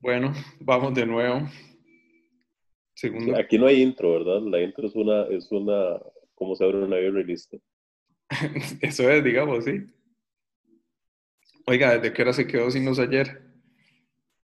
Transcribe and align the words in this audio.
Bueno, 0.00 0.32
vamos 0.60 0.94
de 0.94 1.04
nuevo. 1.04 1.48
Segundo. 2.94 3.36
Aquí 3.36 3.58
no 3.58 3.66
hay 3.66 3.82
intro, 3.82 4.12
¿verdad? 4.12 4.40
La 4.42 4.62
intro 4.62 4.86
es 4.86 4.94
una, 4.94 5.24
es 5.26 5.50
una, 5.50 6.00
¿cómo 6.34 6.54
se 6.54 6.64
abre 6.64 6.78
una 6.78 6.98
y 6.98 7.24
listo. 7.24 7.58
Eso 8.80 9.10
es, 9.10 9.24
digamos, 9.24 9.64
sí. 9.64 9.86
Oiga, 11.66 11.98
¿desde 11.98 12.12
qué 12.12 12.22
hora 12.22 12.32
se 12.32 12.46
quedó 12.46 12.70
sin 12.70 12.84
nos 12.84 12.98
ayer? 12.98 13.42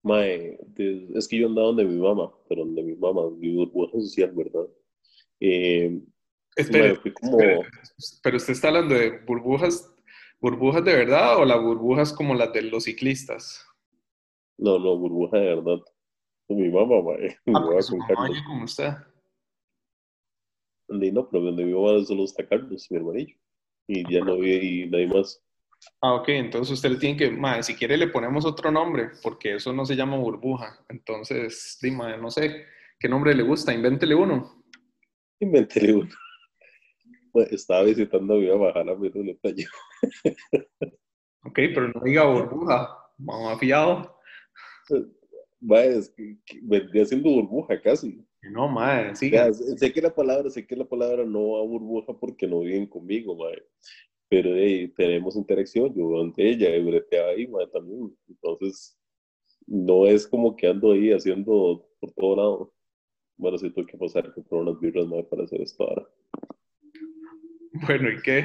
Mae, 0.03 0.59
es 1.15 1.29
que 1.29 1.39
yo 1.39 1.49
andaba 1.49 1.69
donde 1.69 1.85
mi 1.85 1.97
mamá, 1.97 2.33
pero 2.49 2.65
donde 2.65 2.83
mi 2.83 2.95
mamá, 2.95 3.31
mi 3.31 3.55
burbuja 3.55 3.93
social, 4.01 4.33
¿verdad? 4.35 4.67
Eh, 5.41 6.01
Espere, 6.57 6.89
mae, 6.89 6.97
fui 6.97 7.13
como, 7.13 7.39
espere, 7.39 7.69
pero 8.23 8.37
usted 8.37 8.53
está 8.53 8.69
hablando 8.69 8.95
de 8.95 9.19
burbujas, 9.27 9.91
burbujas 10.41 10.85
de 10.85 10.93
verdad 10.93 11.39
o 11.39 11.45
las 11.45 11.61
burbujas 11.61 12.13
como 12.13 12.35
las 12.35 12.53
de 12.53 12.63
los 12.63 12.85
ciclistas? 12.85 13.68
No, 14.59 14.79
no, 14.79 14.97
burbuja 14.99 15.39
de 15.39 15.55
verdad. 15.55 15.79
Con 16.49 16.57
mi 16.57 16.69
mamá, 16.71 17.03
mae, 17.03 17.37
mi 17.45 17.55
Ah, 17.55 17.61
mamá 17.61 17.67
porque 17.67 17.83
su 17.83 17.91
con 17.93 17.99
mamá 18.01 18.15
Carlos. 18.15 18.43
como 18.47 18.65
usted. 18.65 18.91
Y 20.89 21.13
no, 21.13 21.29
pero 21.29 21.45
donde 21.45 21.65
mi 21.65 21.75
mamá 21.75 22.03
solo 22.05 22.25
está 22.25 22.47
Carlos, 22.49 22.87
mi 22.91 22.97
hermanillo. 22.97 23.37
Y 23.87 24.11
ya 24.13 24.25
no 24.25 24.39
vi 24.39 24.87
nadie 24.89 25.07
más. 25.09 25.43
Ah, 26.01 26.15
ok, 26.15 26.29
entonces 26.31 26.73
usted 26.75 26.91
le 26.91 26.97
tiene 26.99 27.17
que, 27.19 27.31
mae, 27.31 27.63
si 27.63 27.75
quiere 27.75 27.97
le 27.97 28.09
ponemos 28.09 28.45
otro 28.47 28.71
nombre, 28.71 29.11
porque 29.23 29.55
eso 29.57 29.73
no 29.73 29.85
se 29.85 29.95
llama 29.95 30.17
burbuja. 30.17 30.85
Entonces, 30.89 31.79
dime, 31.83 32.17
no 32.19 32.31
sé, 32.31 32.65
¿qué 32.99 33.09
nombre 33.09 33.35
le 33.35 33.43
gusta? 33.43 33.73
Invéntele 33.75 34.15
uno. 34.15 34.65
Inventé 35.41 35.93
uno. 35.93 36.09
Mae, 37.35 37.47
Estaba 37.51 37.83
visitando 37.85 38.35
a 38.35 38.39
mi 38.39 38.49
mamá, 38.49 38.71
a 38.71 38.85
la 38.85 38.95
le. 38.95 39.39
Ok, 41.45 41.55
pero 41.75 41.89
no 41.89 42.01
diga 42.03 42.25
burbuja, 42.25 42.89
mamá 43.19 43.59
fiado. 43.59 44.18
Mae, 45.61 45.99
es 45.99 46.11
que, 46.11 46.37
que 46.45 46.61
vendría 46.63 47.05
siendo 47.05 47.31
burbuja 47.31 47.81
casi. 47.81 48.25
No, 48.43 48.69
mae. 48.69 49.13
Ya, 49.31 49.53
sé 49.53 49.93
que 49.93 50.01
la 50.01 50.15
palabra, 50.15 50.51
sé 50.51 50.67
que 50.67 50.77
la 50.77 50.89
palabra 50.89 51.25
no 51.25 51.51
va 51.51 51.61
a 51.61 51.67
burbuja 51.67 52.13
porque 52.19 52.47
no 52.47 52.61
viven 52.61 52.87
conmigo, 52.87 53.35
mae. 53.35 53.63
Pero 54.29 54.55
eh, 54.55 54.93
tenemos 54.97 55.37
interacción, 55.37 55.95
yo 55.95 56.09
veo 56.09 56.23
ante 56.23 56.49
ella, 56.49 56.77
y 56.77 56.85
breteaba 56.85 57.31
ahí, 57.31 57.47
mae, 57.47 57.67
también. 57.69 58.15
Entonces, 58.29 58.97
no 59.67 60.07
es 60.07 60.27
como 60.27 60.55
que 60.55 60.69
ando 60.69 60.93
ahí 60.93 61.13
haciendo 61.13 61.89
por 61.99 62.13
todo 62.13 62.37
lado. 62.37 62.75
Bueno, 63.37 63.59
sí 63.59 63.71
tuve 63.71 63.87
que 63.87 63.99
pasar 63.99 64.27
a 64.27 64.33
comprar 64.33 64.63
unas 64.63 64.81
birras, 64.81 65.07
mae, 65.07 65.25
para 65.25 65.45
hacer 65.45 65.61
esto 65.61 65.85
ahora. 65.85 66.09
Bueno, 67.87 68.11
¿y 68.11 68.23
qué? 68.23 68.45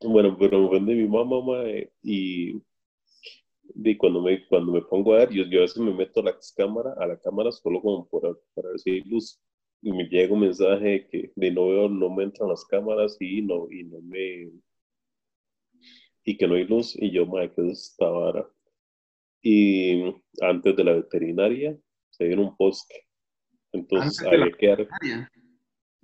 Bueno, 0.00 0.36
pero 0.38 0.68
vende 0.68 0.94
mi 0.94 1.08
mamá, 1.08 1.42
mae, 1.42 1.90
y, 2.02 2.60
y 3.74 3.96
cuando 3.96 4.22
me, 4.22 4.46
cuando 4.46 4.72
me 4.72 4.82
pongo 4.82 5.14
a 5.14 5.18
ver, 5.18 5.30
yo, 5.30 5.44
yo 5.44 5.58
a 5.58 5.62
veces 5.62 5.78
me 5.78 5.92
meto 5.92 6.20
a 6.20 6.24
la 6.24 6.36
cámara, 6.56 6.94
a 6.98 7.06
la 7.06 7.18
cámara 7.18 7.50
solo 7.52 7.80
como 7.80 8.08
por, 8.08 8.42
para 8.54 8.68
ver 8.70 8.78
si 8.80 8.90
hay 8.90 9.00
luz. 9.02 9.40
Y 9.82 9.92
me 9.92 10.04
llega 10.08 10.32
un 10.32 10.40
mensaje 10.40 11.06
que 11.08 11.32
de 11.36 11.50
no 11.50 11.68
veo, 11.68 11.88
no 11.88 12.10
me 12.10 12.24
entran 12.24 12.48
las 12.48 12.64
cámaras 12.64 13.16
y 13.20 13.42
no, 13.42 13.70
y 13.70 13.84
no 13.84 14.00
me, 14.00 14.50
y 16.24 16.36
que 16.36 16.48
no 16.48 16.54
hay 16.54 16.64
luz, 16.64 16.96
y 16.96 17.10
yo, 17.10 17.26
mae, 17.26 17.52
que 17.52 17.68
es 17.70 17.90
esta 17.90 18.08
vara. 18.08 18.48
Y 19.42 20.02
antes 20.40 20.74
de 20.76 20.84
la 20.84 20.92
veterinaria 20.94 21.78
se 22.10 22.24
viene 22.26 22.42
un 22.42 22.56
bosque. 22.58 23.02
Entonces 23.72 24.22
había 24.26 24.50
que 24.52 24.66
dar, 24.68 24.88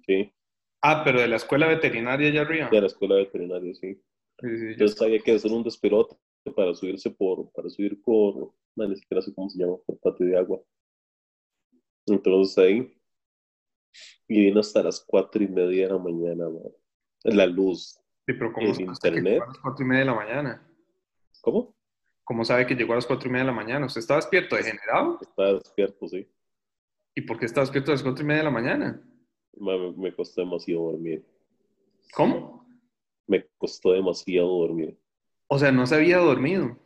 sí, 0.07 0.33
Ah, 0.81 1.03
pero 1.05 1.21
de 1.21 1.29
la 1.29 1.37
escuela 1.37 1.67
veterinaria 1.69 2.29
allá 2.29 2.41
arriba. 2.43 2.69
de 2.71 2.81
la 2.81 2.87
escuela 2.89 3.15
veterinaria, 3.17 3.75
sí. 3.75 3.95
Sí, 3.95 4.49
sí, 4.49 4.65
yo- 4.65 4.71
Entonces 4.73 5.03
había 5.03 5.19
que 5.21 5.33
hacer 5.33 5.51
un 5.53 5.63
despelote 5.63 6.17
para 6.51 6.75
subirse 6.75 7.11
por, 7.11 7.51
para 7.53 7.69
subir 7.71 8.01
por, 8.03 8.53
no, 8.75 8.89
ni 8.89 8.97
siquiera 8.97 9.23
sé 9.23 9.33
cómo 9.35 9.49
se 9.49 9.59
llama, 9.59 9.77
por 9.87 9.99
patio 9.99 10.27
de 10.27 10.37
agua. 10.37 10.61
Entonces 12.07 12.59
ahí, 12.59 12.93
y 14.29 14.47
vino 14.47 14.61
hasta 14.61 14.83
las 14.83 15.01
cuatro 15.01 15.43
y 15.43 15.49
media 15.49 15.87
de 15.87 15.93
la 15.93 15.99
mañana, 15.99 16.49
man. 16.49 16.73
La 17.25 17.47
luz. 17.47 17.99
Sí, 18.27 18.33
pero 18.35 18.53
¿cómo 18.53 18.69
en 18.69 18.75
sabe 18.75 18.91
usted 18.91 19.13
que 19.13 19.19
internet. 19.19 19.33
llegó 19.35 19.45
a 19.45 19.49
las 19.49 19.59
cuatro 19.59 19.85
y 19.85 19.89
media 19.89 20.01
de 20.01 20.07
la 20.07 20.15
mañana? 20.15 20.69
¿Cómo? 21.41 21.77
¿Cómo 22.25 22.45
sabe 22.45 22.67
que 22.67 22.75
llegó 22.75 22.93
a 22.93 22.97
las 22.97 23.07
cuatro 23.07 23.29
y 23.29 23.33
media 23.33 23.45
de 23.45 23.51
la 23.51 23.57
mañana? 23.57 23.87
¿Usted 23.87 24.01
estaba 24.01 24.21
despierto, 24.21 24.57
degenerado? 24.57 25.19
Estaba 25.21 25.55
despierto, 25.55 26.09
sí. 26.09 26.29
¿Y 27.15 27.23
por 27.23 27.39
qué 27.39 27.47
estaba 27.47 27.65
despierto 27.65 27.91
a 27.91 27.95
las 27.95 28.03
cuatro 28.03 28.25
y 28.25 28.27
media 28.27 28.39
de 28.41 28.45
la 28.45 28.51
mañana? 28.51 29.03
Ma, 29.59 29.77
Me, 29.77 29.93
me 29.93 30.15
costó 30.15 30.41
demasiado 30.41 30.93
dormir. 30.93 31.25
¿Cómo? 32.15 32.67
Me 33.27 33.47
costó 33.59 33.93
demasiado 33.93 34.49
dormir. 34.49 34.99
O 35.55 35.59
sea, 35.59 35.71
no 35.71 35.87
se 35.87 35.97
había 35.97 36.17
dormido. 36.17 36.79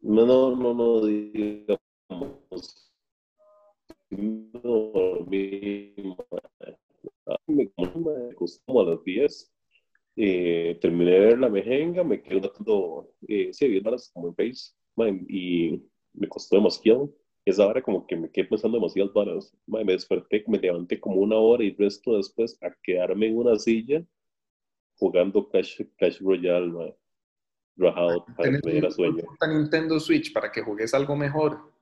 No, 0.00 0.24
no, 0.24 0.54
no, 0.54 0.74
no, 0.74 1.04
digamos. 1.04 1.76
No 4.10 4.60
dormí. 4.62 5.92
Me, 7.48 7.68
como 7.74 8.80
a 8.80 8.84
las 8.84 9.02
10. 9.02 9.52
Eh, 10.14 10.78
terminé 10.80 11.10
de 11.10 11.18
ver 11.18 11.38
la 11.40 11.48
mejenga, 11.48 12.04
me 12.04 12.22
quedé 12.22 12.42
dando, 12.42 13.10
eh, 13.26 13.52
sí, 13.52 13.66
viendo 13.66 13.90
las 13.90 14.08
como 14.10 14.28
en 14.28 14.36
Face, 14.36 14.72
ma, 14.94 15.08
y 15.08 15.82
me 16.12 16.28
costó 16.28 16.54
demasiado. 16.54 17.12
Esa 17.44 17.66
hora 17.66 17.82
como 17.82 18.06
que 18.06 18.14
me 18.14 18.30
quedé 18.30 18.44
pensando 18.44 18.76
demasiadas 18.78 19.12
varas. 19.12 19.52
Ma, 19.66 19.82
me 19.82 19.94
desperté, 19.94 20.44
me 20.46 20.58
levanté 20.60 21.00
como 21.00 21.16
una 21.16 21.38
hora 21.38 21.64
y 21.64 21.74
resto 21.74 22.18
después 22.18 22.56
a 22.62 22.72
quedarme 22.84 23.26
en 23.26 23.36
una 23.36 23.58
silla 23.58 24.06
jugando 24.96 25.48
Clash, 25.48 25.82
Clash 25.96 26.20
Royale, 26.20 26.68
ma, 26.68 26.94
rajado 27.76 28.24
para 28.36 28.50
que 28.50 28.60
me 28.64 28.72
diera 28.72 28.90
sueño. 28.90 29.24
Nintendo 29.48 29.98
Switch 30.00 30.32
para 30.32 30.50
que 30.50 30.62
juegues 30.62 30.94
algo 30.94 31.16
mejor. 31.16 31.72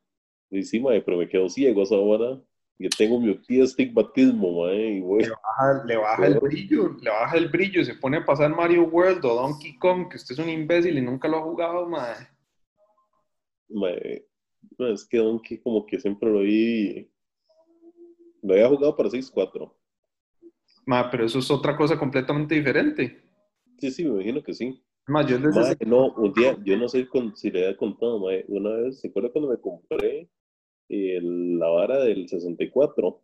Y 0.50 0.62
sí, 0.62 0.80
mae, 0.80 1.00
pero 1.02 1.16
me 1.16 1.28
quedo 1.28 1.48
ciego 1.48 1.82
esa 1.82 1.96
hora. 1.96 2.40
Yo 2.78 2.88
tengo 2.96 3.20
miopía, 3.20 3.64
estigmatismo, 3.64 4.64
mae, 4.64 4.96
y 4.96 5.00
voy. 5.00 5.22
Le 5.24 5.30
baja, 5.30 5.84
le 5.84 5.96
baja 5.96 6.26
el 6.26 6.40
brillo, 6.40 6.96
le 7.00 7.10
baja 7.10 7.36
el 7.36 7.48
brillo, 7.48 7.84
se 7.84 7.94
pone 7.94 8.18
a 8.18 8.24
pasar 8.24 8.54
Mario 8.54 8.84
World 8.84 9.24
o 9.24 9.34
Donkey 9.34 9.78
Kong, 9.78 10.08
que 10.08 10.16
usted 10.16 10.34
es 10.34 10.38
un 10.38 10.48
imbécil 10.48 10.98
y 10.98 11.02
nunca 11.02 11.28
lo 11.28 11.38
ha 11.38 11.42
jugado, 11.42 11.88
mae, 11.88 12.32
no, 13.72 14.88
es 14.88 15.04
que 15.06 15.18
Donkey 15.18 15.58
como 15.58 15.86
que 15.86 15.98
siempre 15.98 16.30
lo 16.30 16.40
vi. 16.40 17.10
Lo 18.42 18.54
había 18.54 18.68
jugado 18.68 18.96
para 18.96 19.08
6-4. 19.08 19.72
Ma, 20.86 21.10
pero 21.10 21.26
eso 21.26 21.38
es 21.38 21.50
otra 21.50 21.76
cosa 21.76 21.98
completamente 21.98 22.54
diferente. 22.54 23.22
Sí, 23.78 23.90
sí, 23.90 24.04
me 24.04 24.10
imagino 24.10 24.42
que 24.42 24.52
sí. 24.52 24.82
Más, 25.08 25.26
yo 25.26 25.38
desde 25.38 25.60
ese- 25.60 25.86
no, 25.86 26.12
un 26.14 26.32
día, 26.32 26.56
yo 26.64 26.76
no 26.76 26.88
sé 26.88 27.08
con- 27.08 27.34
si 27.36 27.50
le 27.50 27.64
había 27.66 27.76
contado, 27.76 28.20
mae, 28.20 28.44
una 28.48 28.70
vez, 28.74 29.00
¿se 29.00 29.08
acuerda 29.08 29.30
cuando 29.30 29.50
me 29.50 29.58
compré 29.60 30.28
el- 30.88 31.58
la 31.58 31.68
vara 31.68 31.98
del 32.04 32.28
64? 32.28 33.22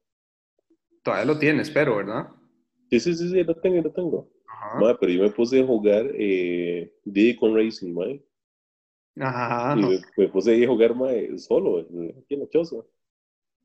todavía 1.02 1.24
lo 1.32 1.38
tiene, 1.38 1.62
espero, 1.62 1.96
¿verdad? 1.96 2.28
Sí, 2.90 3.00
sí, 3.00 3.14
sí, 3.14 3.30
sí, 3.30 3.42
lo 3.44 3.54
tengo, 3.56 3.80
lo 3.82 3.92
tengo. 3.92 4.30
Ajá. 4.46 4.78
Mae, 4.80 4.94
pero 5.00 5.12
yo 5.12 5.22
me 5.22 5.30
puse 5.30 5.60
a 5.60 5.66
jugar 5.66 6.10
eh, 6.14 6.92
Diddy 7.04 7.36
con 7.36 7.54
Racing, 7.56 7.94
mae. 7.94 8.22
Ajá. 9.20 9.74
Y 9.78 9.82
me, 9.82 9.98
me 10.16 10.28
puse 10.28 10.62
a 10.62 10.66
jugar, 10.68 10.94
mae, 10.94 11.38
solo, 11.38 11.78
en- 11.80 12.14
aquí 12.18 12.34
en 12.34 12.40
la 12.40 12.48
choza. 12.48 12.76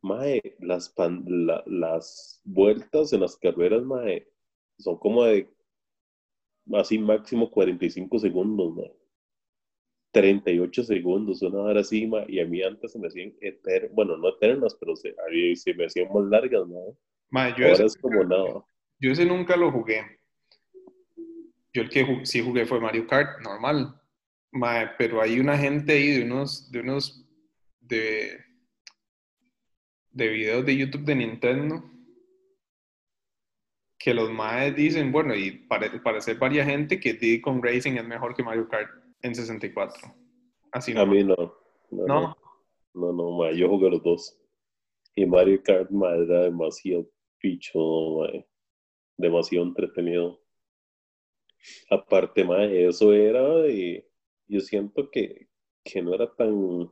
Mae, 0.01 0.41
las, 0.59 0.89
pan- 0.89 1.23
la- 1.27 1.63
las 1.65 2.41
vueltas 2.45 3.11
en 3.13 3.21
las 3.21 3.35
carreras, 3.37 3.83
mae, 3.83 4.25
son 4.77 4.97
como 4.97 5.23
de 5.25 5.49
así 6.73 6.97
máximo 6.97 7.49
45 7.51 8.19
segundos, 8.19 8.75
mae. 8.75 8.91
38 10.11 10.83
segundos, 10.83 11.41
una 11.41 11.59
hora 11.59 11.81
así, 11.81 12.07
y 12.27 12.39
a 12.39 12.45
mí 12.45 12.61
antes 12.61 12.91
se 12.91 12.99
me 12.99 13.07
hacían 13.07 13.33
eternas, 13.41 13.91
bueno, 13.93 14.15
no 14.17 14.29
eternas, 14.29 14.75
pero 14.79 14.95
se, 14.95 15.09
a 15.09 15.31
mí 15.31 15.55
se 15.55 15.73
me 15.73 15.85
hacían 15.85 16.13
más 16.13 16.23
largas. 16.25 16.63
Ma, 17.31 17.55
yo, 17.57 17.67
Ahora 17.67 17.85
es 17.85 17.97
como 17.97 18.23
nada. 18.23 18.63
yo 18.99 19.11
ese 19.11 19.25
nunca 19.25 19.57
lo 19.57 19.71
jugué. 19.71 20.03
Yo 21.73 21.81
el 21.81 21.89
que 21.89 22.05
ju- 22.05 22.23
sí 22.25 22.41
jugué 22.41 22.65
fue 22.67 22.79
Mario 22.79 23.07
Kart, 23.07 23.41
normal. 23.41 23.99
Ma, 24.51 24.91
pero 24.99 25.19
hay 25.19 25.39
una 25.39 25.57
gente 25.57 25.93
ahí 25.93 26.11
de 26.19 26.23
unos, 26.25 26.71
de 26.71 26.79
unos, 26.81 27.27
de, 27.79 28.37
de 30.11 30.27
videos 30.27 30.63
de 30.63 30.77
YouTube 30.77 31.05
de 31.05 31.15
Nintendo 31.15 31.83
que 34.03 34.13
los 34.13 34.29
maes 34.29 34.75
dicen, 34.75 35.13
bueno, 35.13 35.33
y 35.33 35.51
parece, 35.51 35.97
parece 35.97 36.33
varias 36.33 36.67
gente 36.67 36.99
que 36.99 37.13
Diddy 37.13 37.39
Kong 37.39 37.63
Racing 37.63 37.93
es 37.93 38.05
mejor 38.05 38.35
que 38.35 38.43
Mario 38.43 38.67
Kart 38.67 38.89
en 39.21 39.33
64. 39.33 40.13
Así 40.73 40.91
A 40.91 40.95
no. 40.95 41.05
mí 41.05 41.23
no. 41.23 41.35
No, 41.89 42.05
no, 42.05 42.05
No, 42.05 42.37
no, 42.95 43.13
no, 43.13 43.37
mae, 43.37 43.57
yo 43.57 43.69
jugué 43.69 43.89
los 43.89 44.03
dos. 44.03 44.37
Y 45.15 45.25
Mario 45.25 45.63
Kart, 45.63 45.89
mae, 45.89 46.21
era 46.21 46.41
demasiado 46.41 47.09
picho, 47.39 47.79
mae. 48.19 48.45
Demasiado 49.15 49.67
entretenido. 49.67 50.37
Aparte, 51.89 52.43
mae, 52.43 52.85
eso 52.85 53.13
era 53.13 53.55
de... 53.59 54.05
Yo 54.49 54.59
siento 54.59 55.09
que, 55.09 55.47
que 55.81 56.01
no 56.01 56.13
era 56.13 56.29
tan... 56.35 56.91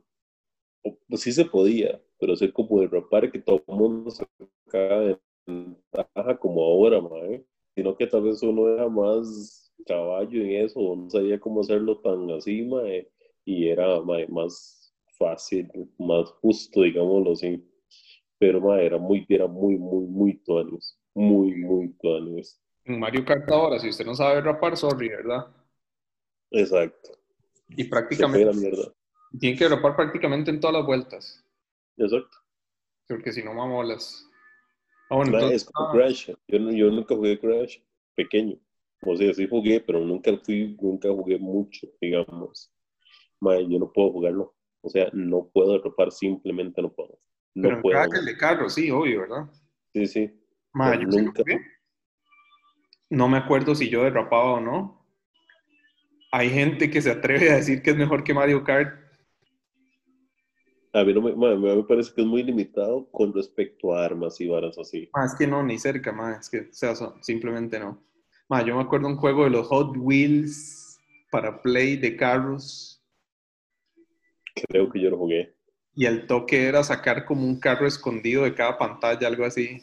Pues 1.10 1.20
sí 1.20 1.30
se 1.30 1.44
podía, 1.44 2.00
pero 2.18 2.34
ser 2.36 2.54
como 2.54 2.80
derrapar 2.80 3.30
que 3.30 3.38
todo 3.38 3.62
el 3.68 3.74
mundo 3.76 4.10
se 4.10 4.24
sacaba 4.64 5.00
de 5.00 5.18
ventaja 5.46 6.38
como 6.38 6.62
ahora, 6.62 7.00
mae. 7.00 7.44
Sino 7.74 7.96
que 7.96 8.06
tal 8.06 8.22
vez 8.22 8.42
uno 8.42 8.68
era 8.68 8.88
más 8.88 9.72
caballo 9.86 10.42
en 10.42 10.64
eso, 10.64 10.80
no 10.96 11.10
sabía 11.10 11.40
cómo 11.40 11.60
hacerlo 11.62 11.98
tan 12.00 12.30
así, 12.30 12.62
mae. 12.62 13.10
Y 13.44 13.68
era 13.68 14.00
mae, 14.02 14.26
más 14.28 14.94
fácil, 15.18 15.68
más 15.98 16.30
justo, 16.40 16.82
digámoslo 16.82 17.32
así. 17.32 17.64
Pero 18.38 18.60
mae, 18.60 18.86
era 18.86 18.98
muy, 18.98 19.24
era 19.28 19.46
muy, 19.46 19.76
muy, 19.78 20.06
muy 20.06 20.34
tuanis. 20.44 20.98
Muy, 21.14 21.54
muy 21.56 21.92
tuanis. 22.00 22.60
En 22.84 22.98
Mario 22.98 23.24
Kart 23.24 23.48
ahora, 23.50 23.78
si 23.78 23.88
usted 23.88 24.04
no 24.04 24.14
sabe 24.14 24.40
rapar, 24.40 24.76
sorry, 24.76 25.08
¿verdad? 25.08 25.46
Exacto. 26.50 27.10
Y 27.68 27.84
prácticamente 27.84 28.44
la 28.46 28.52
mierda. 28.52 28.92
tiene 29.38 29.56
que 29.58 29.68
rapar 29.68 29.96
prácticamente 29.96 30.50
en 30.50 30.60
todas 30.60 30.76
las 30.76 30.86
vueltas, 30.86 31.44
Exacto. 31.96 32.38
porque 33.08 33.32
si 33.32 33.42
no 33.42 33.54
mamolas. 33.54 34.28
Ah, 35.12 35.16
bueno, 35.16 35.32
entonces, 35.34 35.62
es 35.62 35.70
como 35.70 35.88
ah, 35.90 35.92
Crash. 35.92 36.30
Yo, 36.48 36.58
no- 36.58 36.72
yo 36.72 36.90
nunca 36.90 37.14
jugué 37.14 37.38
Crash 37.38 37.80
pequeño. 38.14 38.56
O 39.02 39.14
sea, 39.14 39.34
sí 39.34 39.46
jugué, 39.46 39.78
pero 39.80 40.00
nunca 40.00 40.32
fui, 40.42 40.74
nunca 40.80 41.10
jugué 41.10 41.38
mucho, 41.38 41.86
digamos. 42.00 42.72
Mae, 43.38 43.68
yo 43.68 43.78
no 43.78 43.92
puedo 43.92 44.10
jugarlo. 44.10 44.54
O 44.80 44.88
sea, 44.88 45.10
no 45.12 45.50
puedo 45.52 45.72
derrapar, 45.72 46.10
simplemente 46.10 46.80
no 46.80 46.90
puedo. 46.90 47.18
No 47.54 47.62
pero 47.68 47.76
en 47.76 47.82
puedo. 47.82 48.00
Crash 48.00 48.20
el 48.20 48.24
de 48.24 48.36
carro, 48.38 48.70
sí, 48.70 48.90
obvio, 48.90 49.20
¿verdad? 49.20 49.50
Sí, 49.92 50.06
sí. 50.06 50.30
Ma, 50.72 50.92
Pero 50.92 51.02
yo 51.02 51.08
nunca-. 51.18 51.44
No 53.10 53.28
me 53.28 53.36
acuerdo 53.36 53.74
si 53.74 53.90
yo 53.90 54.04
derrapaba 54.04 54.52
o 54.54 54.60
no. 54.60 55.06
Hay 56.30 56.48
gente 56.48 56.90
que 56.90 57.02
se 57.02 57.10
atreve 57.10 57.50
a 57.50 57.56
decir 57.56 57.82
que 57.82 57.90
es 57.90 57.96
mejor 57.96 58.24
que 58.24 58.32
Mario 58.32 58.64
Kart. 58.64 59.01
A 60.94 61.04
mí, 61.04 61.14
no 61.14 61.22
me, 61.22 61.82
parece 61.84 62.12
que 62.14 62.20
es 62.20 62.26
muy 62.26 62.42
limitado 62.42 63.08
con 63.10 63.32
respecto 63.32 63.94
a 63.94 64.04
armas 64.04 64.38
y 64.40 64.48
varas 64.48 64.76
así. 64.78 65.08
Ma, 65.14 65.24
es 65.24 65.34
que 65.34 65.46
no, 65.46 65.62
ni 65.62 65.78
cerca, 65.78 66.12
ma, 66.12 66.36
es 66.38 66.50
que 66.50 66.60
o 66.60 66.72
sea, 66.72 66.94
simplemente 67.22 67.78
no. 67.78 68.02
Ma, 68.48 68.62
yo 68.62 68.76
me 68.76 68.82
acuerdo 68.82 69.08
un 69.08 69.16
juego 69.16 69.44
de 69.44 69.50
los 69.50 69.66
Hot 69.68 69.96
Wheels 69.96 71.00
para 71.30 71.62
Play 71.62 71.96
de 71.96 72.14
carros 72.14 73.02
Creo 74.68 74.90
que 74.90 75.00
yo 75.00 75.08
lo 75.08 75.16
jugué. 75.16 75.54
y 75.94 76.04
el 76.04 76.26
toque 76.26 76.66
era 76.66 76.82
sacar 76.82 77.24
como 77.24 77.46
un 77.46 77.58
carro 77.58 77.86
escondido 77.86 78.44
de 78.44 78.54
cada 78.54 78.76
pantalla, 78.76 79.26
algo 79.26 79.46
así. 79.46 79.80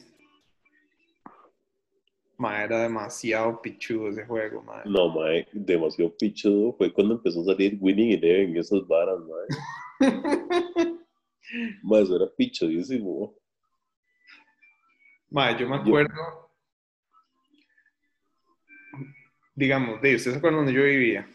Ma, 2.37 2.63
era 2.63 2.83
demasiado 2.83 3.61
pichudo 3.61 4.09
ese 4.09 4.25
juego, 4.25 4.61
ma. 4.61 4.83
No, 4.85 5.09
mae, 5.09 5.47
demasiado 5.51 6.15
pichudo. 6.15 6.73
Fue 6.77 6.93
cuando 6.93 7.15
empezó 7.15 7.41
a 7.41 7.45
salir 7.45 7.77
Winning 7.81 8.11
Eleven 8.11 8.55
y 8.55 8.59
esas 8.59 8.87
varas, 8.87 9.17
mae. 9.19 9.99
Mae, 11.83 12.03
eso 12.03 12.15
era 12.15 12.25
pichudísimo. 12.37 13.35
Ma, 15.29 15.57
yo 15.57 15.67
me 15.69 15.75
acuerdo, 15.77 16.51
digamos, 19.55 20.01
de 20.01 20.15
ustedes 20.15 20.33
se 20.33 20.37
acuerdan 20.37 20.65
donde 20.65 20.73
yo 20.73 20.83
vivía. 20.85 21.27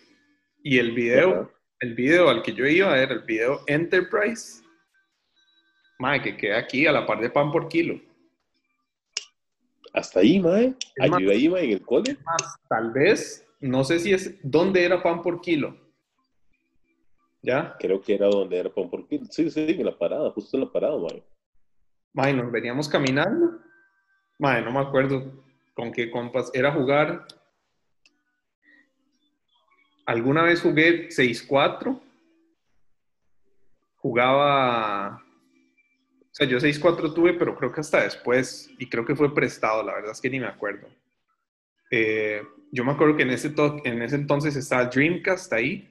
Y 0.63 0.79
el 0.79 0.93
video, 0.93 1.43
Ajá. 1.43 1.51
el 1.81 1.95
video 1.95 2.29
al 2.29 2.43
que 2.43 2.53
yo 2.55 2.67
iba 2.67 2.99
era 2.99 3.13
el 3.15 3.21
video 3.23 3.61
Enterprise. 3.67 4.63
Ma, 5.99 6.21
que 6.21 6.37
queda 6.37 6.59
aquí 6.59 6.87
a 6.87 6.93
la 6.93 7.07
par 7.07 7.21
de 7.21 7.31
pan 7.31 7.53
por 7.53 7.69
kilo. 7.69 8.01
Hasta 9.93 10.21
ahí, 10.21 10.41
más- 10.41 10.75
Allí 10.99 11.31
ahí, 11.31 11.47
en 11.47 11.71
el 11.73 11.83
cole. 11.83 12.17
Más, 12.25 12.57
tal 12.69 12.91
vez, 12.93 13.47
no 13.61 13.85
sé 13.85 14.01
si 14.01 14.13
es, 14.13 14.35
¿dónde 14.43 14.85
era 14.85 15.01
pan 15.03 15.23
por 15.23 15.41
kilo? 15.41 15.77
¿Ya? 17.45 17.77
Creo 17.79 18.01
que 18.01 18.15
era 18.15 18.27
donde 18.27 18.57
era 18.59 18.71
por 18.71 19.07
kilo. 19.07 19.27
Sí, 19.31 19.51
sí, 19.51 19.61
en 19.69 19.85
la 19.85 19.97
parada, 19.99 20.31
justo 20.31 20.57
en 20.57 20.65
la 20.65 20.73
parada, 20.73 20.97
mae. 20.97 21.23
Ma, 22.15 22.31
y 22.31 22.33
nos 22.35 22.51
veníamos 22.51 22.89
caminando. 22.89 23.61
Ma, 24.39 24.61
no 24.63 24.73
me 24.73 24.79
acuerdo 24.81 25.45
con 25.75 25.93
qué 25.93 26.11
compas. 26.11 26.51
Era 26.55 26.73
jugar. 26.73 27.27
Alguna 30.07 30.43
vez 30.43 30.63
jugué 30.63 31.09
6-4. 31.11 32.01
Jugaba. 33.97 35.17
O 35.19 36.31
sea, 36.37 36.47
yo 36.47 36.59
6-4 36.59 37.13
tuve, 37.15 37.35
pero 37.35 37.55
creo 37.57 37.73
que 37.73 37.81
hasta 37.81 38.03
después. 38.05 38.71
Y 38.79 38.89
creo 38.89 39.05
que 39.05 39.15
fue 39.17 39.35
prestado, 39.35 39.83
la 39.83 39.95
verdad 39.95 40.13
es 40.13 40.21
que 40.21 40.31
ni 40.31 40.41
me 40.41 40.47
acuerdo. 40.47 40.89
Eh, 41.91 42.43
yo 42.73 42.85
me 42.85 42.93
acuerdo 42.93 43.17
que 43.17 43.23
en 43.25 43.31
ese, 43.31 43.51
to- 43.51 43.83
en 43.85 44.01
ese 44.03 44.17
entonces 44.17 44.57
estaba 44.57 44.87
Dreamcast 44.87 45.53
ahí. 45.53 45.91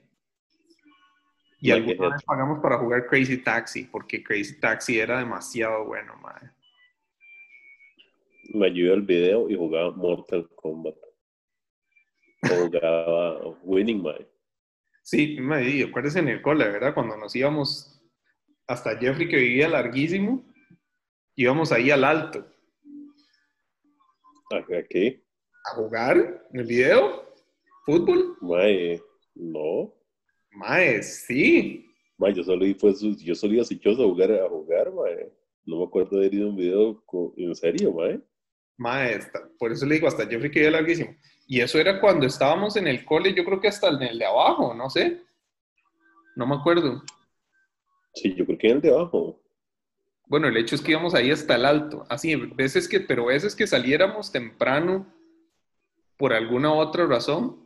Y 1.64 1.70
alguna 1.70 2.10
vez 2.10 2.22
pagamos 2.24 2.58
para 2.60 2.76
jugar 2.76 3.06
Crazy 3.06 3.38
Taxi, 3.38 3.84
porque 3.84 4.22
Crazy 4.22 4.60
Taxi 4.60 4.98
era 5.00 5.20
demasiado 5.20 5.86
bueno, 5.86 6.14
madre. 6.16 6.50
Me 8.52 8.66
ayudó 8.66 8.92
el 8.92 9.00
video 9.00 9.48
y 9.48 9.56
jugaba 9.56 9.90
Mortal 9.92 10.46
Kombat. 10.56 10.94
Jugaba 12.42 13.56
Winning, 13.62 14.02
mae. 14.02 14.28
Sí, 15.02 15.38
me 15.40 15.60
di, 15.60 15.82
acuérdese 15.82 16.18
en 16.18 16.28
el 16.28 16.42
cole, 16.42 16.68
¿verdad? 16.68 16.92
Cuando 16.92 17.16
nos 17.16 17.34
íbamos 17.34 17.98
hasta 18.66 18.98
Jeffrey, 18.98 19.26
que 19.26 19.38
vivía 19.38 19.66
larguísimo, 19.66 20.44
íbamos 21.34 21.72
ahí 21.72 21.90
al 21.90 22.04
alto 22.04 22.46
¿Acá 24.52 24.84
qué? 24.86 25.24
a 25.64 25.76
jugar 25.76 26.46
en 26.52 26.60
el 26.60 26.66
video, 26.66 27.34
fútbol. 27.86 28.36
Mae, 28.42 29.00
no. 29.34 30.03
Mae, 30.54 31.02
sí. 31.02 31.90
Mae, 32.18 32.32
yo 32.34 32.44
solo, 32.44 32.64
fue, 32.78 32.94
su- 32.94 33.16
yo 33.16 33.34
solo 33.34 33.54
iba 33.54 33.62
a 33.62 34.06
jugar, 34.06 34.32
a 34.32 34.48
jugar, 34.48 34.92
mae. 34.92 35.32
No 35.66 35.78
me 35.78 35.84
acuerdo 35.84 36.10
de 36.18 36.26
haber 36.26 36.34
ido 36.34 36.46
a 36.46 36.50
un 36.50 36.56
video 36.56 37.04
en 37.36 37.54
serio, 37.54 37.92
mae. 37.92 38.20
Mae, 38.76 39.18
por 39.58 39.72
eso 39.72 39.86
le 39.86 39.94
digo, 39.96 40.08
hasta 40.08 40.26
Jeffrey 40.26 40.50
que 40.50 40.60
vivía 40.60 40.70
larguísimo. 40.72 41.16
Y 41.46 41.60
eso 41.60 41.78
era 41.78 42.00
cuando 42.00 42.26
estábamos 42.26 42.76
en 42.76 42.86
el 42.86 43.04
cole, 43.04 43.34
yo 43.34 43.44
creo 43.44 43.60
que 43.60 43.68
hasta 43.68 43.88
en 43.88 44.02
el 44.02 44.18
de 44.18 44.26
abajo, 44.26 44.74
no 44.74 44.88
sé. 44.90 45.20
No 46.36 46.46
me 46.46 46.54
acuerdo. 46.56 47.02
Sí, 48.14 48.34
yo 48.34 48.44
creo 48.46 48.58
que 48.58 48.68
en 48.68 48.76
el 48.76 48.80
de 48.82 48.90
abajo. 48.90 49.40
Bueno, 50.26 50.48
el 50.48 50.56
hecho 50.56 50.74
es 50.74 50.80
que 50.80 50.92
íbamos 50.92 51.14
ahí 51.14 51.30
hasta 51.30 51.54
el 51.56 51.64
alto. 51.66 52.04
Así, 52.08 52.34
veces 52.34 52.88
que, 52.88 53.00
pero 53.00 53.26
veces 53.26 53.54
que 53.54 53.66
saliéramos 53.66 54.32
temprano 54.32 55.06
por 56.16 56.32
alguna 56.32 56.72
otra 56.72 57.06
razón. 57.06 57.63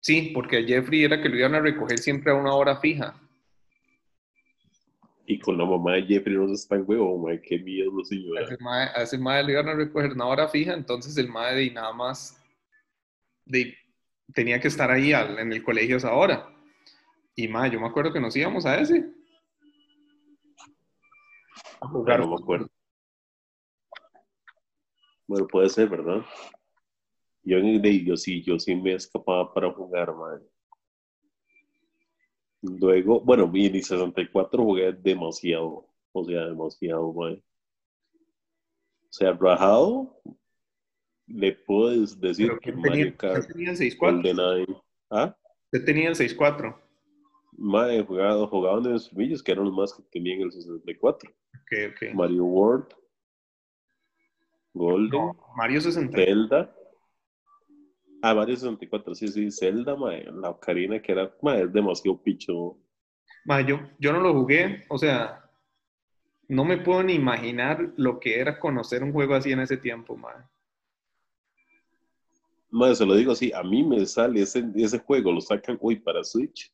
Sí, 0.00 0.30
porque 0.34 0.58
a 0.58 0.62
Jeffrey 0.62 1.04
era 1.04 1.20
que 1.22 1.28
lo 1.28 1.36
iban 1.36 1.54
a 1.54 1.60
recoger 1.60 1.98
siempre 1.98 2.32
a 2.32 2.34
una 2.34 2.54
hora 2.54 2.76
fija. 2.80 3.14
Y 5.26 5.38
con 5.38 5.56
la 5.58 5.64
mamá 5.64 5.92
de 5.94 6.02
Jeffrey 6.04 6.34
no 6.36 6.48
se 6.48 6.54
está 6.54 6.74
en 6.76 6.84
huevo, 6.86 7.18
mae. 7.18 7.40
Qué 7.40 7.58
miedo, 7.58 7.92
A 8.00 8.04
señora. 8.04 8.42
ese 8.42 8.56
mae, 8.60 8.88
a 8.94 9.02
ese 9.02 9.18
mae 9.18 9.42
lo 9.44 9.50
iban 9.50 9.68
a 9.68 9.74
recoger 9.74 10.10
a 10.10 10.14
una 10.14 10.26
hora 10.26 10.48
fija, 10.48 10.72
entonces 10.74 11.16
el 11.18 11.28
mae 11.28 11.54
de 11.54 11.70
nada 11.70 11.92
más 11.92 12.42
de, 13.44 13.76
tenía 14.34 14.58
que 14.60 14.68
estar 14.68 14.90
ahí 14.90 15.12
al- 15.12 15.38
en 15.38 15.52
el 15.52 15.62
colegio 15.62 15.96
a 15.96 15.98
esa 15.98 16.14
hora. 16.14 16.48
Y 17.36 17.46
mae, 17.46 17.70
yo 17.70 17.78
me 17.78 17.86
acuerdo 17.86 18.12
que 18.12 18.20
nos 18.20 18.34
íbamos 18.36 18.66
a 18.66 18.80
ese. 18.80 19.06
A 21.80 21.86
jugar. 21.88 22.20
No 22.20 22.28
me 22.28 22.36
acuerdo. 22.36 22.68
Bueno, 25.28 25.46
puede 25.46 25.68
ser, 25.68 25.88
¿verdad? 25.88 26.22
Yo, 27.42 27.58
en 27.58 27.66
el- 27.66 28.04
yo 28.04 28.16
sí, 28.16 28.42
yo 28.42 28.58
sí 28.58 28.74
me 28.74 28.94
escapaba 28.94 29.52
para 29.52 29.70
jugar, 29.72 30.14
mae. 30.14 30.40
Luego, 32.62 33.20
bueno, 33.20 33.50
el 33.54 33.82
64 33.82 34.62
jugué 34.62 34.92
demasiado, 34.92 35.86
o 36.12 36.24
sea, 36.24 36.46
demasiado, 36.46 37.12
mae. 37.14 37.42
O 39.02 39.12
sea, 39.12 39.32
rajado, 39.32 40.20
le 41.26 41.52
puedo 41.52 41.88
decir 42.16 42.48
Pero 42.48 42.60
que 42.60 42.70
¿quién 42.72 42.82
tenía, 42.82 42.90
Mario 42.90 43.16
Kart, 43.16 43.44
quién 43.46 43.52
tenía 43.52 43.70
el 43.70 43.76
6-4? 43.76 43.98
GoldenEye, 43.98 44.66
¿ah? 45.10 45.36
Usted 45.72 45.84
tenía 45.84 46.08
el 46.10 46.16
6-4. 46.16 46.78
Mae, 47.52 48.02
jugado, 48.04 48.46
jugaban 48.48 48.84
en 48.86 48.92
los 48.92 49.08
filmillos 49.08 49.42
que 49.42 49.52
eran 49.52 49.64
los 49.64 49.74
más 49.74 49.92
que 49.94 50.02
tenían 50.10 50.42
el 50.42 50.52
64. 50.52 51.30
Ok, 51.30 51.72
ok. 51.92 52.14
Mario 52.14 52.44
World, 52.44 52.88
Golden, 54.74 55.10
No, 55.26 55.36
Mario 55.56 55.80
60. 55.80 56.16
Zelda. 56.16 56.76
Ah, 58.22 58.34
Mario 58.34 58.54
64, 58.54 59.14
sí, 59.14 59.28
sí, 59.28 59.50
Zelda, 59.50 59.96
mae, 59.96 60.24
la 60.30 60.50
Ocarina 60.50 61.00
que 61.00 61.12
era, 61.12 61.34
mae, 61.40 61.62
es 61.62 61.72
demasiado 61.72 62.22
picho. 62.22 62.76
Ma, 63.46 63.62
yo, 63.62 63.80
yo 63.98 64.12
no 64.12 64.20
lo 64.20 64.34
jugué, 64.34 64.84
o 64.90 64.98
sea, 64.98 65.42
no 66.48 66.64
me 66.64 66.78
puedo 66.78 67.02
ni 67.02 67.14
imaginar 67.14 67.94
lo 67.96 68.20
que 68.20 68.38
era 68.38 68.58
conocer 68.58 69.02
un 69.02 69.12
juego 69.12 69.34
así 69.34 69.52
en 69.52 69.60
ese 69.60 69.78
tiempo, 69.78 70.16
ma. 70.16 70.50
Mae, 72.70 72.94
se 72.94 73.06
lo 73.06 73.14
digo 73.14 73.32
así, 73.32 73.50
a 73.52 73.62
mí 73.62 73.82
me 73.82 74.04
sale 74.04 74.42
ese, 74.42 74.70
ese 74.76 74.98
juego, 74.98 75.32
lo 75.32 75.40
sacan 75.40 75.78
hoy 75.80 75.96
para 75.96 76.22
Switch, 76.22 76.70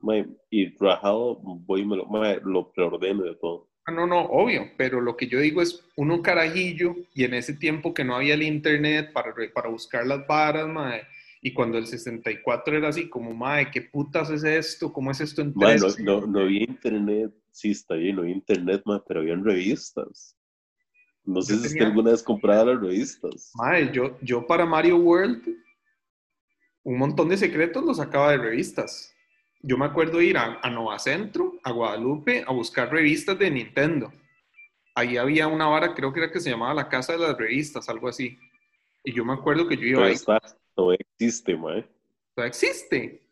mae, 0.00 0.26
y 0.50 0.76
rajado, 0.76 1.36
voy 1.36 1.82
y 1.82 1.86
me 1.86 1.96
lo, 1.98 2.06
mae, 2.06 2.40
lo 2.42 2.72
preordeno 2.72 3.22
de 3.22 3.36
todo. 3.36 3.69
Ah, 3.86 3.92
No, 3.92 4.06
no, 4.06 4.20
obvio, 4.26 4.70
pero 4.76 5.00
lo 5.00 5.16
que 5.16 5.26
yo 5.26 5.40
digo 5.40 5.62
es 5.62 5.84
uno 5.96 6.22
carajillo 6.22 6.94
y 7.14 7.24
en 7.24 7.34
ese 7.34 7.54
tiempo 7.54 7.92
que 7.94 8.04
no 8.04 8.14
había 8.16 8.34
el 8.34 8.42
internet 8.42 9.12
para, 9.12 9.34
para 9.54 9.68
buscar 9.68 10.06
las 10.06 10.26
varas, 10.26 10.68
mae, 10.68 11.02
y 11.42 11.52
cuando 11.54 11.78
el 11.78 11.86
64 11.86 12.76
era 12.76 12.88
así 12.88 13.08
como, 13.08 13.32
mae, 13.34 13.70
¿qué 13.70 13.82
putas 13.82 14.30
es 14.30 14.44
esto? 14.44 14.92
¿Cómo 14.92 15.10
es 15.10 15.20
esto 15.20 15.42
en 15.42 15.54
Mae, 15.54 15.78
no, 15.78 15.86
3D? 15.86 16.04
no, 16.04 16.26
no 16.26 16.40
había 16.40 16.62
internet, 16.64 17.32
sí, 17.50 17.70
está 17.72 17.94
bien, 17.94 18.16
no 18.16 18.22
había 18.22 18.34
internet, 18.34 18.82
mae, 18.84 19.00
pero 19.06 19.20
habían 19.20 19.44
revistas. 19.44 20.36
No 21.24 21.42
sé 21.42 21.54
Yo 21.54 21.68
si 21.68 21.78
alguna 21.80 22.10
vez 22.12 22.22
compraba 22.22 22.72
las 22.72 22.80
revistas. 22.80 23.52
Mae, 23.54 23.92
yo, 23.92 24.18
yo 24.22 24.46
para 24.46 24.66
Mario 24.66 24.96
World, 24.98 25.42
un 26.82 26.98
montón 26.98 27.28
de 27.28 27.36
secretos 27.36 27.84
los 27.84 27.98
sacaba 27.98 28.32
de 28.32 28.38
revistas. 28.38 29.14
Yo 29.62 29.76
me 29.76 29.84
acuerdo 29.84 30.20
ir 30.22 30.36
a, 30.36 30.58
a 30.62 30.70
Nova 30.70 30.98
Centro, 30.98 31.54
a 31.62 31.72
Guadalupe, 31.72 32.44
a 32.46 32.52
buscar 32.52 32.90
revistas 32.90 33.38
de 33.38 33.50
Nintendo. 33.50 34.12
Ahí 34.94 35.16
había 35.16 35.46
una 35.46 35.66
vara, 35.66 35.94
creo 35.94 36.12
que 36.12 36.20
era 36.20 36.32
que 36.32 36.40
se 36.40 36.50
llamaba 36.50 36.74
la 36.74 36.88
Casa 36.88 37.12
de 37.12 37.20
las 37.20 37.36
Revistas, 37.36 37.88
algo 37.88 38.08
así. 38.08 38.38
Y 39.04 39.12
yo 39.12 39.24
me 39.24 39.32
acuerdo 39.32 39.66
que 39.68 39.76
yo 39.76 39.86
iba 39.86 40.06
ahí. 40.06 40.12
está, 40.12 40.40
no 40.76 40.92
existe, 40.92 41.56
mae. 41.56 41.88
¿Todavía 42.34 42.48
existe? 42.48 43.22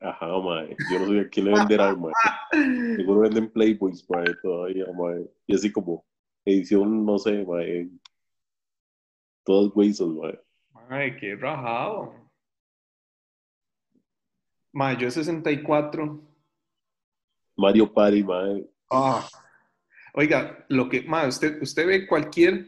Ajá, 0.00 0.26
mae. 0.26 0.76
Yo 0.90 0.98
no 0.98 1.06
sé 1.08 1.20
a 1.20 1.28
quién 1.28 1.46
le 1.46 1.52
venderán, 1.52 2.00
mae. 2.00 2.12
Seguro 2.96 3.20
venden 3.20 3.50
Playboys, 3.50 4.04
mae, 4.10 4.34
todavía, 4.42 4.86
mae. 4.94 5.26
Y 5.46 5.54
así 5.54 5.70
como 5.70 6.04
edición, 6.44 7.04
no 7.06 7.18
sé, 7.18 7.44
mae. 7.44 7.88
Todos 9.44 9.74
huesos, 9.74 10.14
mae. 10.14 10.38
Ay, 10.88 11.16
qué 11.16 11.36
rajado. 11.36 12.25
Mae, 14.76 14.94
yo 14.98 15.10
64. 15.10 16.20
Mario 17.56 17.90
Party, 17.94 18.22
mae. 18.22 18.66
Ah. 18.90 19.26
Oiga, 20.12 20.66
lo 20.68 20.86
que, 20.90 21.00
mae, 21.02 21.28
usted, 21.28 21.62
usted 21.62 21.86
ve 21.86 22.06
cualquier 22.06 22.66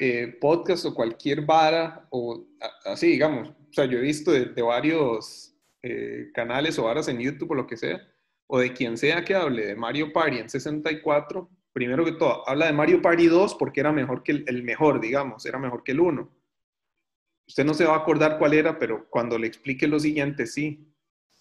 eh, 0.00 0.34
podcast 0.40 0.86
o 0.86 0.94
cualquier 0.94 1.44
vara, 1.44 2.06
o 2.10 2.42
a- 2.60 2.92
así, 2.92 3.08
digamos, 3.08 3.50
o 3.50 3.72
sea, 3.72 3.84
yo 3.84 3.98
he 3.98 4.00
visto 4.00 4.32
de, 4.32 4.46
de 4.46 4.62
varios 4.62 5.54
eh, 5.82 6.30
canales 6.32 6.78
o 6.78 6.84
varas 6.84 7.08
en 7.08 7.18
YouTube 7.20 7.50
o 7.50 7.54
lo 7.54 7.66
que 7.66 7.76
sea, 7.76 8.00
o 8.46 8.58
de 8.58 8.72
quien 8.72 8.96
sea 8.96 9.22
que 9.22 9.34
hable 9.34 9.66
de 9.66 9.76
Mario 9.76 10.14
Party 10.14 10.38
en 10.38 10.48
64, 10.48 11.50
primero 11.74 12.02
que 12.02 12.12
todo, 12.12 12.48
habla 12.48 12.64
de 12.66 12.72
Mario 12.72 13.02
Party 13.02 13.26
2 13.26 13.56
porque 13.56 13.80
era 13.80 13.92
mejor 13.92 14.22
que 14.22 14.32
el, 14.32 14.44
el 14.46 14.62
mejor, 14.62 15.00
digamos, 15.02 15.44
era 15.44 15.58
mejor 15.58 15.82
que 15.84 15.92
el 15.92 16.00
1. 16.00 16.30
Usted 17.48 17.64
no 17.66 17.74
se 17.74 17.84
va 17.84 17.92
a 17.94 17.98
acordar 17.98 18.38
cuál 18.38 18.54
era, 18.54 18.78
pero 18.78 19.06
cuando 19.10 19.38
le 19.38 19.46
explique 19.46 19.86
lo 19.86 20.00
siguiente, 20.00 20.46
sí. 20.46 20.92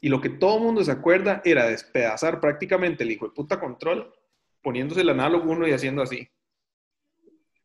Y 0.02 0.10
lo 0.10 0.22
que 0.22 0.30
todo 0.30 0.58
el 0.58 0.64
mundo 0.64 0.84
se 0.84 0.92
acuerda 0.92 1.42
era 1.46 1.68
despedazar 1.68 2.40
prácticamente 2.40 3.04
el 3.04 3.12
hijo 3.12 3.26
de 3.28 3.34
puta 3.34 3.60
control, 3.60 4.14
poniéndose 4.62 5.02
el 5.02 5.10
análogo 5.10 5.52
uno 5.52 5.68
y 5.68 5.72
haciendo 5.72 6.02
así. 6.02 6.28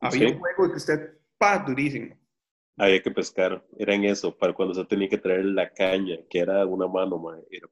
Había 0.00 0.28
Sí. 0.28 0.34
un 0.34 0.38
juego 0.40 0.70
que 0.70 0.76
usted, 0.76 1.18
pa, 1.38 1.58
durísimo. 1.58 2.16
Había 2.78 3.02
que 3.02 3.10
pescar. 3.10 3.62
Era 3.78 3.94
en 3.94 4.04
eso, 4.04 4.34
para 4.34 4.54
cuando 4.54 4.72
se 4.74 4.84
tenía 4.86 5.08
que 5.08 5.18
traer 5.18 5.44
la 5.44 5.68
caña, 5.70 6.16
que 6.30 6.38
era 6.38 6.64
una 6.64 6.86
mano, 6.88 7.18
mae. 7.18 7.42
Era. 7.50 7.66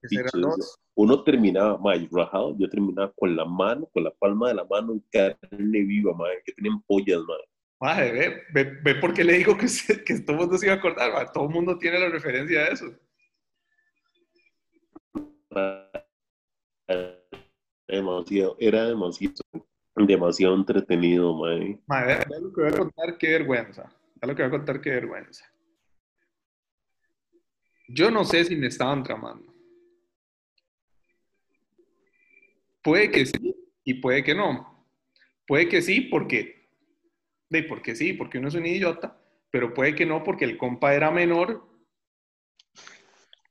Uno 0.95 1.23
terminaba, 1.25 1.79
mae, 1.79 2.07
rajado. 2.13 2.55
Yo 2.59 2.69
terminaba 2.69 3.11
con 3.17 3.35
la 3.35 3.47
mano, 3.47 3.87
con 3.95 4.05
la 4.05 4.11
palma 4.11 4.49
de 4.49 4.55
la 4.55 4.65
mano 4.65 4.93
en 4.93 5.03
carne 5.11 5.39
viva, 5.85 6.13
mae. 6.15 6.43
Que 6.45 6.53
tenían 6.53 6.83
pollas, 6.83 7.21
mae. 7.27 7.39
Maje, 7.81 8.13
ve, 8.13 8.43
ve, 8.53 8.65
ve 8.83 8.95
por 8.97 9.15
qué 9.15 9.25
le 9.25 9.35
digo 9.35 9.57
que, 9.57 9.67
usted- 9.67 10.05
que 10.05 10.21
todo 10.21 10.33
el 10.33 10.39
mundo 10.43 10.59
se 10.59 10.67
iba 10.67 10.75
a 10.75 10.79
acordar, 10.79 11.13
ma. 11.13 11.33
todo 11.33 11.45
el 11.45 11.55
mundo 11.55 11.79
tiene 11.79 11.99
la 12.01 12.09
referencia 12.11 12.65
de 12.65 12.73
eso. 12.73 12.87
Demasiado, 17.89 18.57
era 18.59 18.87
demasiado, 18.87 19.35
demasiado 19.97 20.55
entretenido, 20.55 21.35
mae. 21.35 21.81
Ve 22.29 22.41
lo 22.41 22.53
que 22.53 22.61
voy 22.63 22.71
a 22.71 22.77
contar, 22.77 23.19
qué 23.19 23.31
vergüenza. 23.31 23.93
Ve 24.17 24.29
lo 24.29 24.35
que 24.35 24.43
voy 24.43 24.49
a 24.49 24.57
contar, 24.59 24.81
qué 24.81 24.91
vergüenza. 24.91 25.45
Yo 27.89 28.11
no 28.11 28.25
sé 28.25 28.45
si 28.45 28.55
me 28.57 28.67
estaban 28.67 29.03
tramando. 29.03 29.55
Puede 32.83 33.11
que 33.11 33.27
sí 33.27 33.55
y 33.85 33.95
puede 33.95 34.23
que 34.23 34.35
no. 34.35 34.87
Puede 35.47 35.69
que 35.69 35.81
sí 35.81 36.03
porque, 36.03 36.69
de, 37.49 37.63
porque 37.63 37.97
sí, 37.97 38.13
porque 38.13 38.39
uno 38.39 38.49
es 38.49 38.55
un 38.55 38.67
idiota, 38.67 39.19
pero 39.51 39.73
puede 39.73 39.95
que 39.95 40.05
no 40.05 40.23
porque 40.23 40.45
el 40.45 40.59
compa 40.59 40.95
era 40.95 41.11
menor 41.11 41.67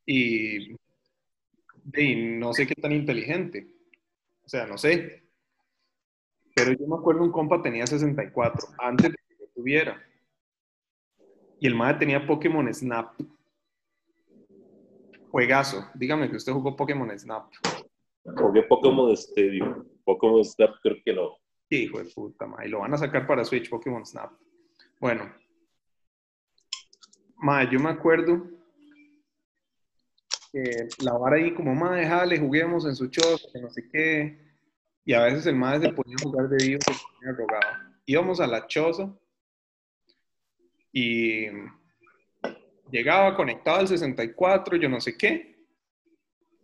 y, 0.05 0.75
y 1.95 2.15
no 2.15 2.53
sé 2.53 2.67
qué 2.67 2.75
tan 2.75 2.91
inteligente. 2.91 3.67
O 4.45 4.49
sea, 4.49 4.65
no 4.65 4.77
sé. 4.77 5.23
Pero 6.55 6.73
yo 6.73 6.87
me 6.87 6.95
acuerdo 6.95 7.23
un 7.23 7.31
compa 7.31 7.61
tenía 7.61 7.85
64 7.85 8.69
antes 8.79 9.11
de 9.11 9.17
que 9.17 9.35
yo 9.39 9.45
tuviera. 9.53 10.01
Y 11.59 11.67
el 11.67 11.75
madre 11.75 11.99
tenía 11.99 12.25
Pokémon 12.25 12.71
Snap. 12.73 13.13
Juegazo. 15.29 15.89
Dígame 15.93 16.29
que 16.29 16.37
usted 16.37 16.53
jugó 16.53 16.75
Pokémon 16.75 17.17
Snap. 17.17 17.51
Jugué 18.23 18.63
Pokémon 18.63 19.11
Stadium. 19.13 19.85
Pokémon 20.03 20.43
Snap 20.43 20.75
creo 20.81 20.97
que 21.03 21.13
no. 21.13 21.37
Qué 21.69 21.77
hijo 21.77 21.99
de 21.99 22.05
puta, 22.05 22.47
ma. 22.47 22.65
Y 22.65 22.69
lo 22.69 22.79
van 22.79 22.93
a 22.93 22.97
sacar 22.97 23.27
para 23.27 23.43
Switch, 23.43 23.69
Pokémon 23.69 24.05
Snap. 24.05 24.31
Bueno. 24.99 25.31
Ma, 27.35 27.69
yo 27.69 27.79
me 27.79 27.89
acuerdo 27.89 28.56
la 30.99 31.13
vara 31.13 31.37
ahí 31.37 31.53
como, 31.53 31.73
ma, 31.75 31.95
déjale, 31.95 32.39
juguemos 32.39 32.85
en 32.85 32.95
su 32.95 33.07
choza, 33.07 33.47
que 33.51 33.59
no 33.59 33.69
sé 33.69 33.87
qué. 33.89 34.37
Y 35.05 35.13
a 35.13 35.23
veces 35.23 35.45
el 35.45 35.55
madre 35.55 35.87
se 35.87 35.93
ponía 35.93 36.15
jugar 36.21 36.49
de 36.49 36.65
vivo, 36.65 36.81
se. 36.81 36.95
Íbamos 38.05 38.39
a 38.39 38.47
la 38.47 38.67
choza 38.67 39.13
y 40.91 41.47
llegaba 42.91 43.35
conectado 43.35 43.79
al 43.79 43.87
64, 43.87 44.77
yo 44.77 44.89
no 44.89 44.99
sé 45.01 45.17
qué. 45.17 45.65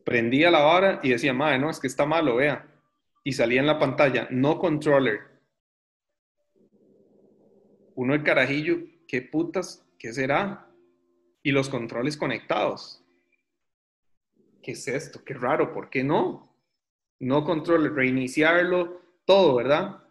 Prendía 0.03 0.51
la 0.51 0.61
vara 0.61 0.99
y 1.03 1.09
decía, 1.09 1.33
madre, 1.33 1.59
no, 1.59 1.69
es 1.69 1.79
que 1.79 1.87
está 1.87 2.05
malo, 2.05 2.35
vea 2.35 2.69
y 3.23 3.33
salía 3.33 3.61
en 3.61 3.67
la 3.67 3.79
pantalla, 3.79 4.27
no 4.31 4.59
controller. 4.59 5.21
Uno 7.95 8.13
el 8.13 8.23
carajillo, 8.23 8.79
¿qué 9.07 9.21
putas? 9.21 9.87
¿Qué 9.97 10.11
será? 10.11 10.67
Y 11.41 11.51
los 11.51 11.69
controles 11.69 12.17
conectados. 12.17 13.02
¿Qué 14.63 14.71
es 14.71 14.87
esto? 14.87 15.23
Qué 15.23 15.33
raro, 15.33 15.73
¿por 15.73 15.89
qué 15.89 16.03
no? 16.03 16.49
No 17.19 17.43
controller, 17.43 17.93
reiniciarlo, 17.93 19.01
todo, 19.25 19.55
¿verdad? 19.55 20.01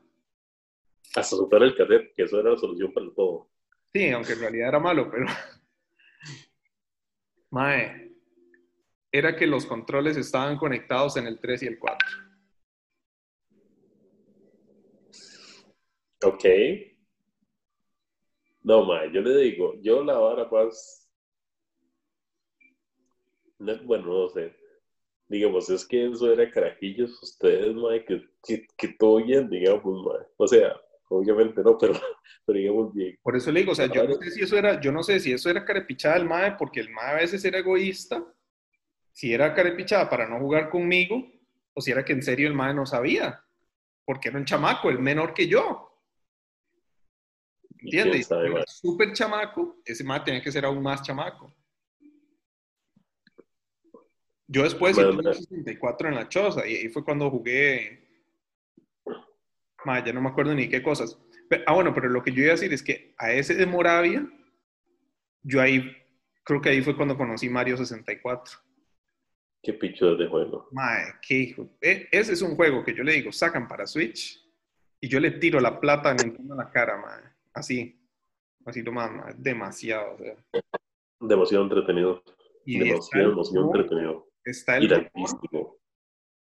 Hasta 1.14 1.36
soltar 1.36 1.62
el 1.62 1.74
cassette, 1.74 2.14
que 2.14 2.24
eso 2.24 2.38
era 2.38 2.50
la 2.50 2.58
solución 2.58 2.92
para 2.92 3.06
todo. 3.14 3.50
Sí, 3.92 4.10
aunque 4.10 4.34
en 4.34 4.40
realidad 4.40 4.68
era 4.68 4.78
malo, 4.78 5.10
pero... 5.10 5.26
Mae, 7.50 8.12
era 9.10 9.36
que 9.36 9.46
los 9.46 9.66
controles 9.66 10.16
estaban 10.16 10.56
conectados 10.56 11.16
en 11.16 11.26
el 11.26 11.40
3 11.40 11.62
y 11.62 11.66
el 11.66 11.78
4. 11.78 12.08
Ok. 16.24 16.44
No, 18.62 18.84
mae, 18.84 19.12
yo 19.12 19.20
le 19.20 19.36
digo, 19.36 19.74
yo 19.82 20.04
la 20.04 20.14
vara 20.14 20.48
más. 20.48 21.01
No, 23.62 23.78
bueno, 23.84 24.06
no 24.06 24.28
sé. 24.28 24.54
Digamos, 25.28 25.70
es 25.70 25.86
que 25.86 26.06
eso 26.06 26.32
era 26.32 26.50
carajillos, 26.50 27.22
ustedes, 27.22 27.72
mae, 27.74 28.04
que, 28.04 28.28
que, 28.42 28.66
que 28.76 28.88
todo 28.98 29.24
bien, 29.24 29.48
digamos, 29.48 30.04
mae. 30.04 30.26
O 30.36 30.48
sea, 30.48 30.74
obviamente 31.08 31.62
no, 31.62 31.78
pero, 31.78 31.94
pero 32.44 32.58
digamos 32.58 32.92
bien. 32.92 33.16
Por 33.22 33.36
eso 33.36 33.52
le 33.52 33.60
digo, 33.60 33.72
o 33.72 33.74
sea, 33.74 33.86
yo 33.86 34.04
no 34.04 34.14
sé 34.14 34.30
si 34.32 34.42
eso 34.42 34.58
era, 34.58 34.80
yo 34.80 34.90
no 34.90 35.02
sé 35.04 35.20
si 35.20 35.32
eso 35.32 35.48
era 35.48 35.64
carepichada 35.64 36.16
del 36.16 36.26
MAE, 36.26 36.56
porque 36.58 36.80
el 36.80 36.90
MAE 36.90 37.10
a 37.10 37.14
veces 37.14 37.44
era 37.44 37.58
egoísta, 37.58 38.24
si 39.12 39.32
era 39.32 39.54
carepichada 39.54 40.10
para 40.10 40.28
no 40.28 40.40
jugar 40.40 40.68
conmigo, 40.68 41.24
o 41.72 41.80
si 41.80 41.92
era 41.92 42.04
que 42.04 42.14
en 42.14 42.22
serio 42.22 42.48
el 42.48 42.54
MAE 42.54 42.74
no 42.74 42.84
sabía, 42.84 43.44
porque 44.04 44.28
era 44.28 44.38
un 44.38 44.44
chamaco, 44.44 44.90
el 44.90 44.98
menor 44.98 45.34
que 45.34 45.46
yo. 45.46 45.88
¿Entiendes? 47.78 48.28
súper 48.66 49.12
chamaco, 49.12 49.80
ese 49.84 50.02
MAE 50.02 50.20
tenía 50.20 50.42
que 50.42 50.52
ser 50.52 50.64
aún 50.64 50.82
más 50.82 51.02
chamaco. 51.02 51.54
Yo 54.52 54.64
después 54.64 54.94
Bueno, 54.96 55.12
un 55.12 55.34
64 55.34 56.08
en 56.08 56.14
la 56.14 56.28
choza, 56.28 56.66
y 56.66 56.74
ahí 56.74 56.88
fue 56.90 57.02
cuando 57.02 57.30
jugué. 57.30 58.06
Mae, 59.84 60.02
ya 60.04 60.12
no 60.12 60.20
me 60.20 60.28
acuerdo 60.28 60.54
ni 60.54 60.68
qué 60.68 60.82
cosas. 60.82 61.18
Ah, 61.66 61.72
bueno, 61.72 61.94
pero 61.94 62.10
lo 62.10 62.22
que 62.22 62.32
yo 62.32 62.42
iba 62.42 62.50
a 62.50 62.56
decir 62.56 62.72
es 62.72 62.82
que 62.82 63.14
a 63.16 63.32
ese 63.32 63.54
de 63.54 63.64
Moravia, 63.64 64.26
yo 65.42 65.60
ahí, 65.60 65.90
creo 66.44 66.60
que 66.60 66.68
ahí 66.68 66.82
fue 66.82 66.94
cuando 66.96 67.16
conocí 67.16 67.48
Mario 67.48 67.78
64. 67.78 68.58
Qué 69.62 69.72
picho 69.72 70.16
de 70.16 70.28
juego. 70.28 70.68
Mae, 70.72 71.14
qué 71.26 71.34
hijo. 71.34 71.70
e- 71.80 72.08
ese 72.12 72.34
es 72.34 72.42
un 72.42 72.54
juego 72.54 72.84
que 72.84 72.94
yo 72.94 73.02
le 73.02 73.12
digo, 73.12 73.32
sacan 73.32 73.66
para 73.66 73.86
Switch 73.86 74.38
y 75.00 75.08
yo 75.08 75.18
le 75.18 75.30
tiro 75.32 75.60
la 75.60 75.80
plata 75.80 76.10
a 76.10 76.14
Nintendo 76.14 76.52
en 76.52 76.58
la 76.58 76.70
cara, 76.70 76.98
mae. 76.98 77.22
Así. 77.54 77.98
Así 78.66 78.82
lo 78.82 78.92
más. 78.92 79.10
Demasiado. 79.42 80.14
o 80.14 80.18
sea. 80.18 80.36
Demasiado 81.20 81.64
entretenido. 81.64 82.22
Y 82.66 82.78
Demasiado, 82.78 83.42
entretenido. 83.66 84.31
Está, 84.44 84.76
el 84.76 84.88
rumor, 84.88 85.78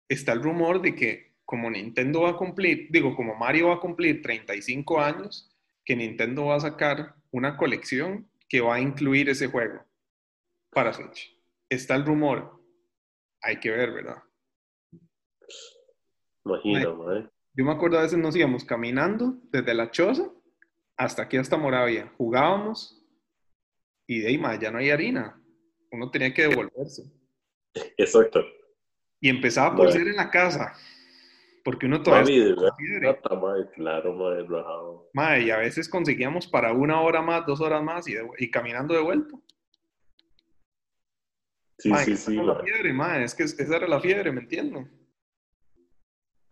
está 0.09 0.33
el 0.33 0.43
rumor 0.43 0.83
de 0.83 0.95
que 0.95 1.37
como 1.45 1.71
Nintendo 1.71 2.23
va 2.23 2.31
a 2.31 2.37
cumplir, 2.37 2.89
digo, 2.91 3.15
como 3.15 3.37
Mario 3.37 3.69
va 3.69 3.75
a 3.75 3.81
cumplir 3.81 4.21
35 4.21 5.01
años, 5.01 5.57
que 5.85 5.95
Nintendo 5.95 6.47
va 6.47 6.57
a 6.57 6.61
sacar 6.61 7.15
una 7.31 7.57
colección 7.57 8.29
que 8.49 8.61
va 8.61 8.75
a 8.75 8.81
incluir 8.81 9.29
ese 9.29 9.47
juego 9.47 9.85
para 10.71 10.93
Switch. 10.93 11.39
Está 11.69 11.95
el 11.95 12.05
rumor. 12.05 12.61
Hay 13.41 13.61
que 13.61 13.71
ver, 13.71 13.93
¿verdad? 13.93 14.23
Imagina, 16.45 16.93
mae. 16.93 17.29
Yo 17.55 17.65
me 17.65 17.73
acuerdo 17.73 17.99
a 17.99 18.03
veces 18.03 18.19
nos 18.19 18.37
íbamos 18.37 18.65
caminando 18.65 19.39
desde 19.51 19.73
la 19.73 19.91
choza 19.91 20.31
hasta 20.97 21.23
aquí 21.23 21.37
hasta 21.37 21.57
Moravia. 21.57 22.13
Jugábamos 22.19 23.03
y 24.07 24.21
de 24.21 24.29
ahí, 24.29 24.39
ma, 24.39 24.59
ya 24.59 24.71
no 24.71 24.79
hay 24.79 24.91
harina. 24.91 25.41
Uno 25.91 26.11
tenía 26.11 26.35
que 26.35 26.49
devolverse. 26.49 27.05
Exacto. 27.97 28.45
Y 29.21 29.29
empezaba 29.29 29.75
por 29.75 29.91
ser 29.91 30.07
en 30.09 30.17
la 30.17 30.31
casa, 30.31 30.75
porque 31.65 31.87
uno 31.87 32.03
todavía... 32.03 32.55
Mami, 32.55 33.65
claro, 33.75 34.13
madre, 34.15 34.47
madre, 35.13 35.43
y 35.43 35.51
a 35.51 35.57
veces 35.57 35.89
conseguíamos 35.89 36.47
para 36.47 36.73
una 36.73 37.01
hora 37.01 37.23
más, 37.23 37.47
dos 37.47 37.61
horas 37.61 37.83
más 37.83 38.07
y, 38.09 38.15
y 38.39 38.51
caminando 38.51 38.95
de 38.95 39.01
vuelta. 39.01 39.37
Sí, 41.79 41.93
sí, 42.05 42.17
sí. 42.17 42.37
la 42.37 42.57
fiebre, 42.61 42.93
madre, 42.93 43.25
es 43.25 43.35
que 43.35 43.43
esa 43.45 43.77
era 43.77 43.87
la 43.87 44.01
fiebre, 44.01 44.33
¿me 44.33 44.41
entiendes? 44.41 44.87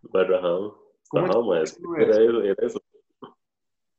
Bueno, 0.03 0.37
ajá. 0.37 0.85
Ajá, 1.17 1.63
es 1.63 1.75
que 1.75 2.03
era, 2.03 2.17
era 2.17 2.67
eso. 2.67 2.83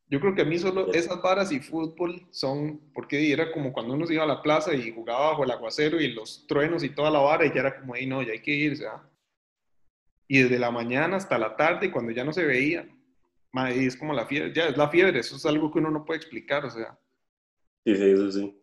Yo 0.07 0.19
creo 0.19 0.35
que 0.35 0.43
a 0.43 0.45
mí 0.45 0.59
solo 0.59 0.93
esas 0.93 1.19
varas 1.21 1.51
y 1.51 1.59
fútbol 1.59 2.27
son, 2.29 2.79
porque 2.93 3.31
era 3.31 3.51
como 3.51 3.73
cuando 3.73 3.95
uno 3.95 4.05
se 4.05 4.13
iba 4.13 4.23
a 4.23 4.27
la 4.27 4.41
plaza 4.41 4.73
y 4.73 4.91
jugaba 4.91 5.31
bajo 5.31 5.43
el 5.43 5.51
aguacero 5.51 5.99
y 5.99 6.13
los 6.13 6.45
truenos 6.45 6.83
y 6.83 6.89
toda 6.89 7.09
la 7.09 7.19
vara 7.19 7.45
y 7.45 7.53
ya 7.53 7.61
era 7.61 7.79
como, 7.79 7.95
ahí 7.95 8.05
no, 8.05 8.21
ya 8.21 8.33
hay 8.33 8.41
que 8.41 8.51
irse. 8.51 8.85
¿ah? 8.85 9.03
Y 10.27 10.43
desde 10.43 10.59
la 10.59 10.69
mañana 10.69 11.17
hasta 11.17 11.39
la 11.39 11.55
tarde, 11.55 11.91
cuando 11.91 12.11
ya 12.11 12.23
no 12.23 12.33
se 12.33 12.45
veía, 12.45 12.87
es 13.69 13.97
como 13.97 14.13
la 14.13 14.27
fiebre, 14.27 14.53
ya 14.53 14.67
es 14.67 14.77
la 14.77 14.89
fiebre, 14.89 15.19
eso 15.19 15.37
es 15.37 15.45
algo 15.45 15.71
que 15.71 15.79
uno 15.79 15.89
no 15.89 16.05
puede 16.05 16.19
explicar, 16.19 16.65
o 16.65 16.69
sea. 16.69 16.99
Sí, 17.83 17.95
sí, 17.95 18.09
eso 18.09 18.31
sí. 18.31 18.61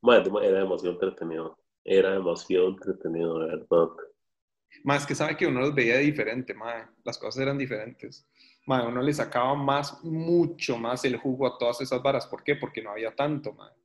Madre, 0.00 0.30
era 0.42 0.60
demasiado 0.60 0.94
entretenido, 0.94 1.58
era 1.84 2.12
demasiado 2.12 2.68
entretenido, 2.68 3.40
de 3.40 3.46
verdad. 3.56 3.88
Más 4.84 5.06
que 5.06 5.14
sabe 5.14 5.36
que 5.36 5.46
uno 5.46 5.60
los 5.60 5.74
veía 5.74 5.98
diferente, 5.98 6.54
madre. 6.54 6.86
las 7.04 7.18
cosas 7.18 7.42
eran 7.42 7.58
diferentes 7.58 8.26
madre, 8.66 8.88
uno 8.88 9.02
le 9.02 9.12
sacaba 9.12 9.54
más, 9.54 10.02
mucho 10.04 10.76
más 10.76 11.04
el 11.04 11.16
jugo 11.16 11.46
a 11.46 11.56
todas 11.58 11.80
esas 11.80 12.02
varas. 12.02 12.26
¿Por 12.26 12.42
qué? 12.42 12.56
Porque 12.56 12.82
no 12.82 12.90
había 12.90 13.14
tanto, 13.14 13.52
madre. 13.52 13.76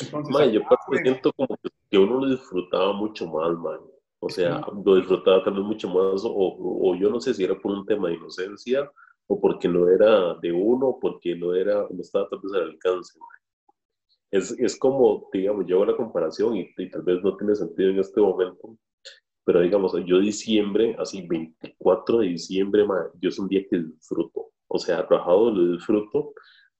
Entonces, 0.00 0.52
yo 0.52 0.62
siento 1.02 1.32
como 1.32 1.58
que 1.90 1.98
uno 1.98 2.20
lo 2.20 2.30
disfrutaba 2.30 2.92
mucho 2.92 3.26
más, 3.26 3.52
man. 3.58 3.80
O 4.20 4.28
sea, 4.28 4.64
lo 4.84 4.96
disfrutaba 4.96 5.42
también 5.42 5.66
mucho 5.66 5.88
más, 5.88 6.24
o, 6.24 6.32
o, 6.32 6.94
yo 6.94 7.10
no 7.10 7.20
sé 7.20 7.34
si 7.34 7.42
era 7.42 7.58
por 7.58 7.72
un 7.72 7.84
tema 7.84 8.08
de 8.08 8.14
inocencia, 8.14 8.88
o 9.26 9.40
porque 9.40 9.66
no 9.66 9.88
era 9.88 10.34
de 10.34 10.52
uno, 10.52 10.90
o 10.90 11.00
porque 11.00 11.34
no 11.34 11.54
era, 11.54 11.86
no 11.90 12.00
estaba 12.00 12.28
tal 12.28 12.38
vez 12.40 12.52
al 12.54 12.70
alcance, 12.70 13.18
man. 13.18 13.28
Es, 14.30 14.52
es 14.52 14.78
como, 14.78 15.28
digamos, 15.32 15.66
yo 15.66 15.76
hago 15.76 15.86
la 15.86 15.96
comparación 15.96 16.56
y, 16.56 16.72
y, 16.76 16.88
tal 16.88 17.02
vez 17.02 17.22
no 17.22 17.36
tiene 17.36 17.54
sentido 17.56 17.90
en 17.90 17.98
este 17.98 18.20
momento, 18.20 18.76
pero 19.44 19.60
digamos, 19.60 19.92
yo 20.06 20.20
diciembre, 20.20 20.96
así 20.98 21.26
24 21.26 22.18
de 22.18 22.28
diciembre, 22.28 22.84
yo 23.20 23.28
es 23.28 23.38
un 23.38 23.48
día 23.48 23.62
que 23.68 23.78
disfruto. 23.78 24.52
O 24.68 24.78
sea, 24.78 25.06
trabajado 25.06 25.50
lo 25.50 25.72
disfruto 25.72 26.32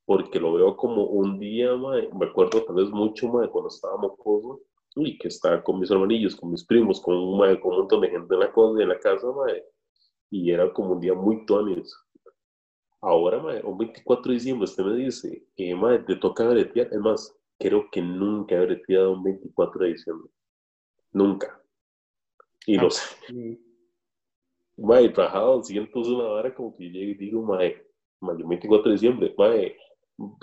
porque 0.05 0.41
lo 0.41 0.53
veo 0.55 0.77
como 0.77 1.05
un 1.05 1.39
día, 1.39 1.71
me 1.77 2.27
acuerdo 2.27 2.65
tal 2.65 2.77
vez 2.77 2.89
mucho, 2.91 3.27
de 3.41 3.49
cuando 3.49 3.69
estábamos 3.69 4.13
mocoso, 4.13 4.61
y 4.97 5.17
que 5.19 5.29
estaba 5.29 5.63
con 5.63 5.79
mis 5.79 5.91
hermanillos, 5.91 6.37
con 6.37 6.51
mis 6.51 6.65
primos, 6.65 7.01
con 7.01 7.15
con 7.61 7.73
un 7.73 7.79
montón 7.79 8.01
de 8.01 8.11
gente 8.11 8.35
en 8.35 8.41
la, 8.41 8.53
en 8.83 8.89
la 8.89 8.99
casa, 8.99 9.27
y 10.31 10.51
era 10.51 10.73
como 10.73 10.93
un 10.93 11.01
día 11.01 11.15
muy 11.15 11.47
tuanis. 11.47 11.95
Ahora, 13.01 13.39
un 13.65 13.79
24 13.79 14.31
de 14.31 14.35
diciembre, 14.35 14.65
usted 14.65 14.85
me 14.85 14.97
dice, 14.97 15.45
eh, 15.57 15.75
te 16.07 16.17
toca 16.17 16.49
bretear. 16.49 16.89
Es 16.93 17.01
más, 17.01 17.37
creo 17.59 17.89
que 17.91 18.01
nunca 18.01 18.55
he 18.55 18.65
breteado 18.65 19.13
un 19.13 19.25
24 19.25 19.81
de 19.85 19.89
diciembre. 19.93 20.31
Nunca. 21.13 21.62
Y 22.67 22.77
no 22.77 22.91
sé. 22.91 23.17
Mae, 24.77 25.09
trabajado, 25.11 25.63
siento 25.63 26.01
una 26.01 26.25
hora 26.25 26.55
como 26.55 26.77
que 26.77 26.85
llego 26.85 27.13
y 27.13 27.15
digo, 27.15 27.43
mae, 27.43 27.85
mae, 28.21 28.37
24 28.37 28.89
de 28.89 28.93
diciembre, 28.93 29.35
mae, 29.37 29.77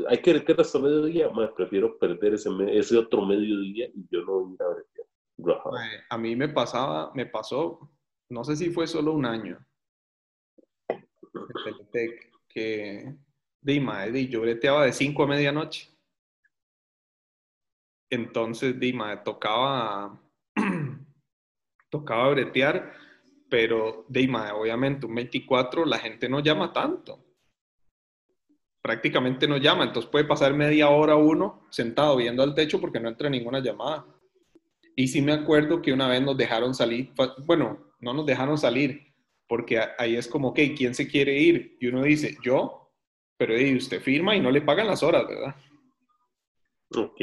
hay 0.08 0.18
que 0.22 0.34
retener 0.34 0.62
hasta 0.62 0.80
mediodía, 0.80 1.30
mae, 1.30 1.48
prefiero 1.50 1.98
perder 1.98 2.36
ese, 2.36 2.50
ese 2.72 2.98
otro 2.98 3.26
mediodía 3.26 3.88
y 3.88 4.08
yo 4.12 4.24
no 4.24 4.54
ir 4.54 4.62
a 4.62 4.68
ver. 4.70 4.86
A 6.10 6.18
mí 6.18 6.36
me 6.36 6.50
pasaba, 6.50 7.12
me 7.14 7.26
pasó, 7.26 7.90
no 8.30 8.44
sé 8.44 8.56
si 8.56 8.70
fue 8.70 8.88
solo 8.88 9.14
un 9.14 9.26
año, 9.26 9.58
que 12.48 13.16
de, 13.62 14.28
yo 14.28 14.42
breteaba 14.42 14.86
de 14.86 14.94
5 14.94 15.24
a 15.24 15.28
medianoche. 15.28 15.90
Entonces, 18.10 18.80
Dima, 18.80 19.24
tocaba 19.24 20.20
tocaba 21.90 22.30
bretear, 22.30 22.94
pero 23.50 24.06
de 24.08 24.30
obviamente 24.54 25.06
un 25.06 25.16
24 25.16 25.86
la 25.86 26.00
gente 26.00 26.30
no 26.30 26.40
llama 26.40 26.72
tanto. 26.72 27.26
Prácticamente 28.82 29.48
no 29.48 29.58
llama, 29.58 29.84
entonces 29.84 30.10
puede 30.10 30.26
pasar 30.26 30.54
media 30.54 30.90
hora 30.90 31.16
uno 31.16 31.68
sentado 31.70 32.16
viendo 32.16 32.44
al 32.44 32.56
techo 32.56 32.80
porque 32.80 33.00
no 33.00 33.10
entra 33.10 33.30
ninguna 33.30 33.60
llamada. 33.60 34.06
Y 34.96 35.08
sí 35.08 35.22
me 35.22 35.34
acuerdo 35.34 35.82
que 35.82 35.94
una 35.94 36.08
vez 36.08 36.22
nos 36.22 36.38
dejaron 36.38 36.74
salir, 36.74 37.12
bueno, 37.46 37.94
no 38.00 38.14
nos 38.14 38.26
dejaron 38.26 38.58
salir, 38.58 39.14
porque 39.48 39.80
ahí 39.98 40.16
es 40.16 40.28
como, 40.28 40.50
ok, 40.50 40.60
¿quién 40.78 40.94
se 40.94 41.08
quiere 41.08 41.38
ir? 41.38 41.78
Y 41.80 41.88
uno 41.88 42.04
dice, 42.04 42.38
yo, 42.44 42.92
pero 43.38 43.54
usted 43.78 44.02
firma 44.02 44.36
y 44.36 44.40
no 44.40 44.52
le 44.52 44.62
pagan 44.62 44.88
las 44.88 45.02
horas, 45.02 45.26
¿verdad? 45.28 45.56
Ok. 46.96 47.22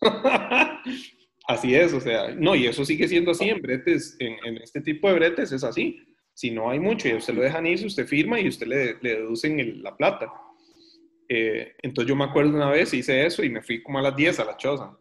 Así 1.48 1.74
es, 1.74 1.94
o 1.94 2.00
sea, 2.00 2.34
no, 2.34 2.54
y 2.54 2.66
eso 2.66 2.84
sigue 2.84 3.08
siendo 3.08 3.30
así 3.30 3.48
en 3.48 3.62
bretes, 3.62 4.16
en, 4.18 4.58
este 4.58 4.82
tipo 4.82 5.08
de 5.08 5.14
bretes 5.14 5.50
es 5.50 5.64
así. 5.64 5.98
Si 6.34 6.50
no 6.50 6.68
hay 6.68 6.78
mucho 6.78 7.08
y 7.08 7.14
usted 7.14 7.32
lo 7.32 7.40
dejan 7.40 7.66
ir, 7.66 7.84
usted 7.86 8.06
firma 8.06 8.38
y 8.38 8.48
usted 8.48 8.66
le, 8.66 8.98
le 9.00 9.16
deducen 9.16 9.82
la 9.82 9.96
plata. 9.96 10.30
Eh, 11.26 11.74
entonces 11.82 12.06
yo 12.06 12.14
me 12.14 12.24
acuerdo 12.24 12.54
una 12.54 12.70
vez, 12.70 12.92
hice 12.92 13.24
eso 13.24 13.42
y 13.42 13.48
me 13.48 13.62
fui 13.62 13.82
como 13.82 13.98
a 13.98 14.02
las 14.02 14.14
10 14.14 14.40
a 14.40 14.44
la 14.44 14.58
choza. 14.58 14.94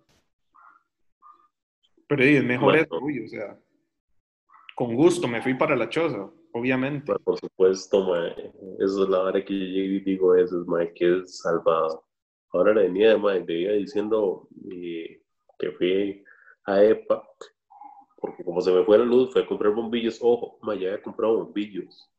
Pero 2.07 2.23
es 2.23 2.43
mejor 2.45 2.77
eso, 2.77 2.95
o 2.95 3.27
sea, 3.27 3.59
con 4.73 4.95
gusto 4.95 5.27
me 5.27 5.41
fui 5.41 5.53
para 5.53 5.75
la 5.75 5.89
choza, 5.89 6.31
obviamente. 6.53 7.13
por 7.25 7.37
supuesto, 7.37 8.15
eso 8.79 9.03
es 9.03 9.09
la 9.09 9.21
hora 9.21 9.43
que 9.43 9.53
yo 9.53 10.05
digo 10.05 10.33
eso, 10.33 10.65
es 10.79 10.89
que 10.95 11.17
es 11.17 11.39
salvado. 11.39 12.05
Ahora 12.53 12.73
la 12.73 12.83
venía 12.83 13.17
de 13.17 13.53
iba 13.53 13.73
diciendo 13.73 14.47
eh, 14.71 15.21
que 15.59 15.71
fui 15.73 16.23
a 16.67 16.83
EPA, 16.83 17.23
porque 18.17 18.43
como 18.43 18.61
se 18.61 18.71
me 18.71 18.83
fue 18.83 18.97
la 18.97 19.05
luz, 19.05 19.31
fue 19.31 19.41
a 19.41 19.47
comprar 19.47 19.73
bombillos. 19.73 20.19
Ojo, 20.21 20.59
ya 20.75 20.89
había 20.89 21.01
comprado 21.01 21.45
bombillos. 21.45 22.09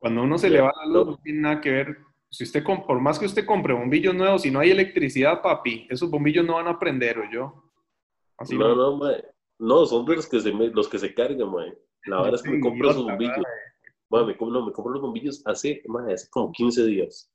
Cuando 0.00 0.22
uno 0.22 0.36
se 0.36 0.50
le 0.50 0.60
va 0.60 0.72
la 0.76 0.86
luz, 0.86 1.06
no 1.06 1.16
tiene 1.18 1.40
nada 1.40 1.60
que 1.60 1.70
ver. 1.70 1.98
Si 2.30 2.44
usted, 2.44 2.64
por 2.64 3.00
más 3.00 3.18
que 3.18 3.26
usted 3.26 3.46
compre 3.46 3.74
bombillos 3.74 4.14
nuevos, 4.14 4.42
si 4.42 4.50
no 4.50 4.60
hay 4.60 4.70
electricidad, 4.70 5.40
papi, 5.40 5.86
esos 5.88 6.10
bombillos 6.10 6.44
no 6.44 6.54
van 6.54 6.68
a 6.68 6.78
prender, 6.78 7.18
¿o 7.18 7.30
yo? 7.30 7.64
Así 8.38 8.56
no, 8.56 8.74
no, 8.74 8.96
no, 8.96 9.12
no, 9.58 9.86
son 9.86 10.06
los 10.06 10.26
que 10.26 10.40
se, 10.40 10.52
los 10.52 10.88
que 10.88 10.98
se 10.98 11.14
cargan, 11.14 11.50
mae. 11.50 11.76
La 12.06 12.22
verdad 12.22 12.36
es 12.36 12.42
que 12.42 12.50
me 12.50 12.60
compro 12.60 12.90
esos 12.90 13.04
bombillos. 13.04 13.44
Mae, 14.08 14.24
me, 14.24 14.36
no, 14.40 14.66
me 14.66 14.72
compro 14.72 14.92
los 14.92 15.02
bombillos 15.02 15.42
hace, 15.46 15.82
mae, 15.86 16.14
hace 16.14 16.28
como 16.30 16.50
15 16.50 16.86
días. 16.86 17.32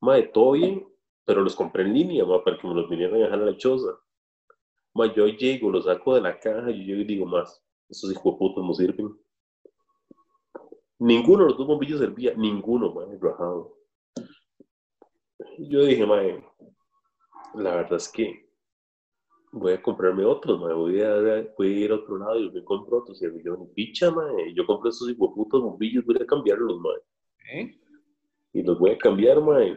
Mae, 0.00 0.22
todo 0.22 0.52
bien, 0.52 0.86
pero 1.24 1.42
los 1.42 1.56
compré 1.56 1.82
en 1.82 1.92
línea, 1.92 2.24
mae, 2.24 2.40
para 2.40 2.56
que 2.56 2.68
me 2.68 2.74
los 2.74 2.88
vinieran 2.88 3.16
a 3.16 3.24
dejar 3.24 3.40
a 3.40 3.44
la 3.44 3.56
choza 3.56 3.98
yo 5.14 5.26
llego, 5.26 5.70
lo 5.70 5.82
saco 5.82 6.14
de 6.14 6.20
la 6.20 6.38
caja 6.38 6.70
y 6.70 6.86
yo 6.86 6.96
digo 7.04 7.26
más, 7.26 7.62
esos 7.88 8.12
hijos 8.12 8.36
puta 8.38 8.60
no 8.60 8.72
sirven. 8.72 9.16
Ninguno 10.98 11.42
de 11.42 11.48
los 11.50 11.58
dos 11.58 11.66
bombillos 11.66 12.00
servía, 12.00 12.34
ninguno, 12.34 12.94
man, 12.94 13.18
rajado. 13.20 13.76
Yo 15.58 15.84
dije, 15.84 16.06
mae, 16.06 16.42
la 17.54 17.74
verdad 17.74 17.96
es 17.96 18.08
que 18.08 18.48
voy 19.52 19.72
a 19.72 19.82
comprarme 19.82 20.24
otros, 20.24 20.60
mae, 20.60 20.72
voy 20.72 21.00
a, 21.02 21.16
voy 21.58 21.74
a 21.74 21.84
ir 21.84 21.90
a 21.90 21.96
otro 21.96 22.16
lado 22.16 22.38
y 22.38 22.50
me 22.52 22.62
compro 22.62 22.98
otros. 22.98 23.20
Y 23.20 23.44
yo, 23.44 23.68
picha, 23.74 24.10
mae, 24.12 24.54
yo 24.54 24.64
compré 24.64 24.90
esos 24.90 25.10
hijos 25.10 25.30
de 25.30 25.34
putos 25.34 25.62
bombillos, 25.62 26.04
voy 26.04 26.16
a 26.20 26.26
cambiarlos, 26.26 26.80
mae. 26.80 26.96
¿Eh? 27.52 27.80
Y 28.52 28.62
los 28.62 28.78
voy 28.78 28.92
a 28.92 28.98
cambiar, 28.98 29.40
mae. 29.40 29.76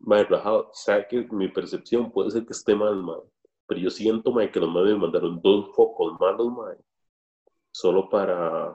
Mae, 0.00 0.24
rajado, 0.24 0.70
o 0.70 1.08
que 1.08 1.26
mi 1.32 1.48
percepción 1.48 2.12
puede 2.12 2.30
ser 2.30 2.44
que 2.44 2.52
esté 2.52 2.74
mal, 2.76 3.02
mae 3.02 3.22
pero 3.68 3.80
yo 3.82 3.90
siento, 3.90 4.32
mae, 4.32 4.50
que 4.50 4.58
los 4.58 4.72
me 4.72 4.96
mandaron 4.96 5.40
dos 5.42 5.76
focos 5.76 6.18
malos, 6.18 6.50
mae, 6.50 6.76
solo 7.70 8.08
para, 8.08 8.74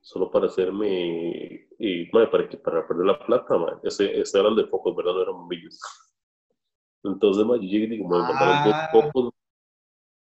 solo 0.00 0.30
para 0.30 0.46
hacerme, 0.46 1.68
y, 1.78 2.10
mae, 2.10 2.26
para, 2.28 2.48
que, 2.48 2.56
para 2.56 2.88
perder 2.88 3.06
la 3.06 3.18
plata, 3.18 3.58
mae. 3.58 3.74
Ese, 3.82 4.18
ese 4.18 4.40
eran 4.40 4.56
de 4.56 4.66
focos, 4.66 4.96
¿verdad? 4.96 5.12
No 5.12 5.22
eran 5.22 5.34
bombillos. 5.34 5.78
Entonces, 7.04 7.44
mae, 7.44 7.58
yo 7.58 7.64
llegué 7.64 7.84
y 7.84 7.88
digo, 7.88 8.08
me 8.08 8.18
mandaron 8.18 8.64
dos 8.64 8.74
ah. 8.74 8.88
focos. 8.90 9.30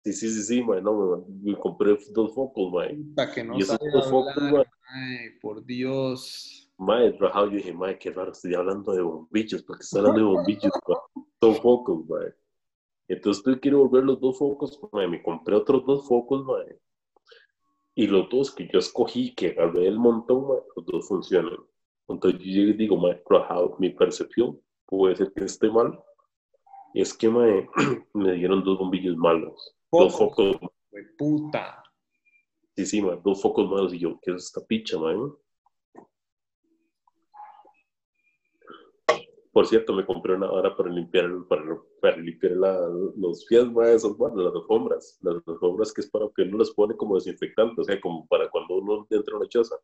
Sí, 0.03 0.13
sí, 0.13 0.29
sí, 0.31 0.41
sí, 0.41 0.63
mae, 0.63 0.81
no, 0.81 1.23
me, 1.43 1.55
compré 1.59 1.95
dos 2.11 2.33
focos, 2.33 2.73
mae. 2.73 2.97
que 3.35 3.43
no 3.43 3.55
y 3.55 3.61
esos 3.61 3.77
dos 3.93 4.09
focos, 4.09 4.51
mae. 4.51 4.65
Ay, 4.87 5.29
por 5.39 5.63
Dios. 5.63 6.71
Mae, 6.79 7.15
rajado, 7.19 7.51
yo 7.51 7.57
dije, 7.57 7.73
mae, 7.73 7.99
qué 7.99 8.09
raro, 8.09 8.31
estoy 8.31 8.55
hablando 8.55 8.93
de 8.93 9.03
bombillos, 9.03 9.61
porque 9.61 9.83
estoy 9.83 9.99
hablando 9.99 10.21
de 10.21 10.25
bombillos, 10.25 10.71
mae. 10.87 11.25
Son 11.39 11.55
focos, 11.61 12.03
mae. 12.07 12.33
Entonces 13.09 13.43
tú 13.43 13.59
quiero 13.59 13.79
volver 13.79 14.03
los 14.03 14.19
dos 14.21 14.37
focos, 14.37 14.79
me 14.93 15.21
compré 15.23 15.55
otros 15.55 15.83
dos 15.85 16.07
focos, 16.07 16.45
y 17.95 18.05
los 18.05 18.29
dos 18.29 18.53
que 18.53 18.69
yo 18.71 18.77
escogí, 18.77 19.33
que 19.33 19.47
agarré 19.47 19.87
el 19.87 19.97
montón, 19.97 20.45
los 20.75 20.85
dos 20.85 21.07
funcionan. 21.07 21.57
Entonces 22.07 22.39
yo 22.39 22.61
digo, 22.73 22.97
mae, 22.97 23.21
mi 23.79 23.89
percepción 23.89 24.61
puede 24.85 25.15
ser 25.15 25.33
que 25.33 25.45
esté 25.45 25.71
mal, 25.71 25.99
es 26.93 27.13
que 27.15 27.29
me 28.13 28.33
dieron 28.33 28.63
dos 28.63 28.77
bombillos 28.77 29.17
malos. 29.17 29.75
Dos 29.91 30.15
focos. 30.15 30.57
Puta. 31.17 31.83
Sí, 32.75 32.85
sí, 32.85 33.01
man, 33.01 33.19
dos 33.23 33.41
focos 33.41 33.67
nuevos 33.67 33.91
y 33.91 33.99
yo, 33.99 34.19
¿qué 34.21 34.31
es 34.31 34.45
esta 34.45 34.63
picha, 34.65 34.99
man? 34.99 35.33
Por 39.51 39.65
cierto, 39.65 39.93
me 39.93 40.05
compré 40.05 40.35
una 40.35 40.51
hora 40.51 40.75
para 40.75 40.89
limpiar, 40.89 41.27
para, 41.47 41.63
para 42.01 42.17
limpiar 42.17 42.53
la, 42.53 42.87
los 43.17 43.45
pies, 43.45 43.65
esas, 43.87 44.15
bueno, 44.15 44.43
las 44.43 44.53
alfombras. 44.53 45.17
Las 45.21 45.35
alfombras 45.47 45.91
que 45.93 46.01
es 46.01 46.09
para 46.09 46.25
que 46.35 46.43
uno 46.43 46.59
las 46.59 46.71
pone 46.71 46.95
como 46.95 47.15
desinfectante, 47.15 47.81
o 47.81 47.83
sea, 47.83 47.99
como 47.99 48.27
para 48.27 48.49
cuando 48.49 48.75
uno 48.75 49.07
entra 49.09 49.33
a 49.33 49.37
una 49.37 49.47
choza. 49.47 49.75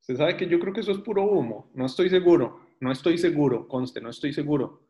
Se 0.00 0.16
sabe 0.16 0.36
que 0.36 0.46
yo 0.46 0.58
creo 0.60 0.74
que 0.74 0.80
eso 0.80 0.92
es 0.92 0.98
puro 0.98 1.22
humo. 1.22 1.70
No 1.74 1.86
estoy 1.86 2.10
seguro. 2.10 2.60
No 2.82 2.90
estoy 2.90 3.16
seguro, 3.16 3.68
conste, 3.68 4.00
no 4.00 4.10
estoy 4.10 4.32
seguro. 4.32 4.80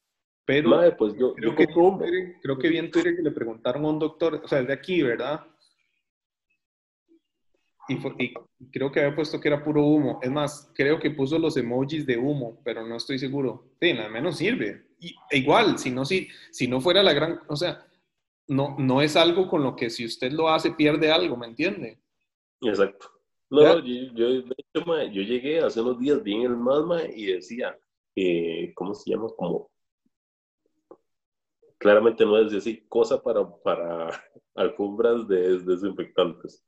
Pero 0.47 0.71
Madre, 0.71 0.93
pues 0.93 1.12
yo, 1.15 1.35
creo, 1.35 1.51
yo 1.51 1.57
que, 1.57 1.67
creo 2.41 2.59
que 2.59 2.69
vi 2.71 2.79
en 2.79 2.91
Twitter 2.91 3.15
que 3.15 3.21
le 3.21 3.31
preguntaron 3.33 3.85
a 3.85 3.91
un 3.91 3.99
doctor, 3.99 4.41
o 4.43 4.49
sea, 4.49 4.61
es 4.61 4.67
de 4.67 4.73
aquí, 4.73 5.03
¿verdad? 5.03 5.47
Y, 7.88 7.97
fue- 7.97 8.14
y 8.18 8.33
creo 8.71 8.90
que 8.92 9.01
había 9.01 9.14
puesto 9.14 9.40
que 9.40 9.49
era 9.49 9.62
puro 9.64 9.83
humo. 9.85 10.21
Es 10.23 10.31
más, 10.31 10.71
creo 10.75 10.99
que 10.99 11.11
puso 11.11 11.38
los 11.38 11.57
emojis 11.57 12.07
de 12.07 12.16
humo, 12.16 12.61
pero 12.64 12.87
no 12.87 12.97
estoy 12.97 13.18
seguro. 13.18 13.64
Sí, 13.81 13.90
al 13.90 14.11
menos 14.11 14.37
sirve. 14.37 14.87
Y, 15.01 15.14
e 15.31 15.38
igual, 15.38 15.79
si 15.79 15.90
no, 15.90 16.05
si, 16.05 16.29
si 16.51 16.68
no 16.68 16.81
fuera 16.81 17.03
la 17.03 17.12
gran, 17.12 17.40
o 17.49 17.57
sea, 17.57 17.85
no, 18.49 18.77
no 18.79 19.03
es 19.03 19.16
algo 19.16 19.49
con 19.49 19.62
lo 19.62 19.75
que 19.75 19.90
si 19.90 20.05
usted 20.05 20.31
lo 20.33 20.49
hace 20.49 20.73
pierde 20.73 21.11
algo, 21.11 21.37
¿me 21.37 21.47
entiende? 21.47 21.99
Exacto. 22.61 23.11
No, 23.51 23.81
yo, 23.81 23.95
yo, 24.14 24.29
de 24.42 24.55
hecho, 24.57 24.87
mae, 24.87 25.12
yo 25.12 25.23
llegué 25.23 25.61
hace 25.61 25.81
unos 25.81 25.99
días 25.99 26.23
bien 26.23 26.42
el 26.42 26.57
más, 26.57 26.85
mae, 26.85 27.12
y 27.14 27.27
decía, 27.27 27.79
eh, 28.16 28.73
¿cómo 28.75 28.95
se 28.95 29.11
llama? 29.11 29.29
Como, 29.37 29.71
claramente 31.77 32.25
no 32.25 32.38
es 32.38 32.53
decir, 32.53 32.87
cosa 32.88 33.21
para, 33.23 33.45
para 33.62 34.09
alfombras 34.55 35.27
de, 35.29 35.59
desinfectantes. 35.59 36.64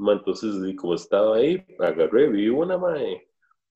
Ma, 0.00 0.14
entonces, 0.14 0.54
y 0.66 0.74
como 0.74 0.94
estaba 0.94 1.36
ahí, 1.36 1.62
agarré, 1.78 2.30
vi 2.30 2.48
una, 2.48 2.78
mae, 2.78 3.28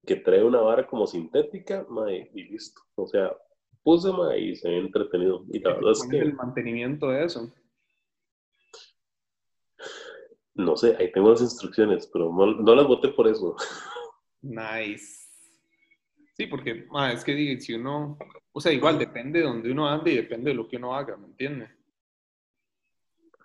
que 0.06 0.16
trae 0.16 0.42
una 0.42 0.60
vara 0.60 0.87
como 0.87 1.06
sintética, 1.06 1.84
mae, 1.90 2.30
y 2.34 2.44
listo. 2.44 2.80
O 2.94 3.06
sea, 3.06 3.37
puse, 3.82 4.10
mae, 4.10 4.40
y 4.40 4.56
se 4.56 4.70
ve 4.70 4.78
entretenido. 4.78 5.44
Y 5.52 5.58
la 5.58 5.74
verdad 5.74 5.92
es 5.92 5.98
¿Cuál 5.98 6.10
que... 6.10 6.16
es 6.16 6.22
el 6.22 6.32
mantenimiento 6.32 7.10
de 7.10 7.24
eso? 7.26 7.54
No 10.54 10.78
sé, 10.78 10.96
ahí 10.98 11.12
tengo 11.12 11.28
las 11.28 11.42
instrucciones, 11.42 12.06
pero 12.06 12.32
no, 12.32 12.46
no 12.54 12.74
las 12.74 12.87
voté 12.87 13.08
por 13.08 13.28
eso. 13.28 13.54
Nice. 14.40 15.28
Sí, 16.32 16.46
porque 16.46 16.87
ma, 16.90 17.12
es 17.12 17.22
que 17.22 17.60
si 17.60 17.74
uno, 17.74 18.16
o 18.50 18.60
sea, 18.62 18.72
igual 18.72 18.98
depende 18.98 19.40
de 19.40 19.44
donde 19.44 19.70
uno 19.70 19.87
ande 19.87 20.12
y 20.12 20.16
depende 20.16 20.52
de 20.52 20.56
lo 20.56 20.66
que 20.66 20.78
uno 20.78 20.94
haga, 20.94 21.18
¿me 21.18 21.26
entiende? 21.26 21.68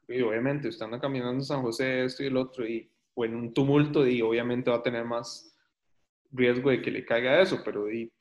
Y 0.10 0.22
obviamente 0.22 0.68
usted 0.68 0.86
anda 0.86 1.00
caminando 1.00 1.34
en 1.34 1.44
San 1.44 1.62
José, 1.62 2.04
esto 2.06 2.24
y 2.24 2.28
el 2.28 2.38
otro, 2.38 2.68
y, 2.68 2.92
o 3.14 3.26
en 3.26 3.36
un 3.36 3.54
tumulto, 3.54 4.08
y 4.08 4.22
obviamente 4.22 4.72
va 4.72 4.78
a 4.78 4.84
tener 4.84 5.06
más 5.06 5.56
riesgo 6.32 6.70
de 6.72 6.82
que 6.82 6.92
le 6.92 7.06
caiga 7.06 7.42
eso, 7.42 7.62
pero 7.64 7.86
di, 7.86 8.12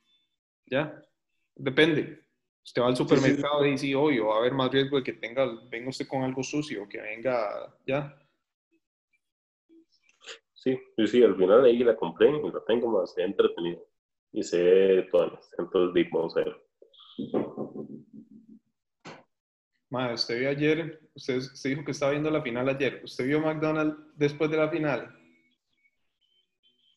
ya, 0.65 1.01
depende. 1.55 2.23
Usted 2.63 2.81
va 2.81 2.87
al 2.87 2.95
sí. 2.95 3.03
supermercado 3.03 3.65
y 3.65 3.77
sí, 3.77 3.95
obvio, 3.95 4.27
va 4.27 4.35
a 4.35 4.39
haber 4.39 4.53
más 4.53 4.71
riesgo 4.71 4.97
de 4.97 5.03
que 5.03 5.13
tenga, 5.13 5.47
venga 5.69 5.89
usted 5.89 6.07
con 6.07 6.23
algo 6.23 6.43
sucio, 6.43 6.87
que 6.87 7.01
venga, 7.01 7.75
ya. 7.87 8.15
Sí, 10.53 10.77
sí, 10.97 11.07
sí, 11.07 11.23
al 11.23 11.35
final 11.37 11.65
ahí 11.65 11.79
la 11.79 11.95
compré 11.95 12.29
y 12.29 12.51
la 12.51 12.63
tengo 12.67 12.99
más 12.99 13.17
entretenido. 13.17 13.81
Y 14.31 14.43
sé 14.43 15.07
todas. 15.11 15.49
Entonces, 15.57 16.07
vamos 16.11 16.35
a 16.37 16.41
ver. 16.41 16.69
Ma, 19.89 20.13
usted 20.13 20.39
vio 20.39 20.49
ayer, 20.49 20.99
usted, 21.15 21.37
usted 21.37 21.69
dijo 21.71 21.83
que 21.83 21.91
estaba 21.91 22.11
viendo 22.11 22.29
la 22.29 22.41
final 22.41 22.69
ayer. 22.69 23.01
¿Usted 23.03 23.25
vio 23.25 23.39
McDonald's 23.39 23.97
después 24.15 24.51
de 24.51 24.57
la 24.57 24.69
final? 24.69 25.15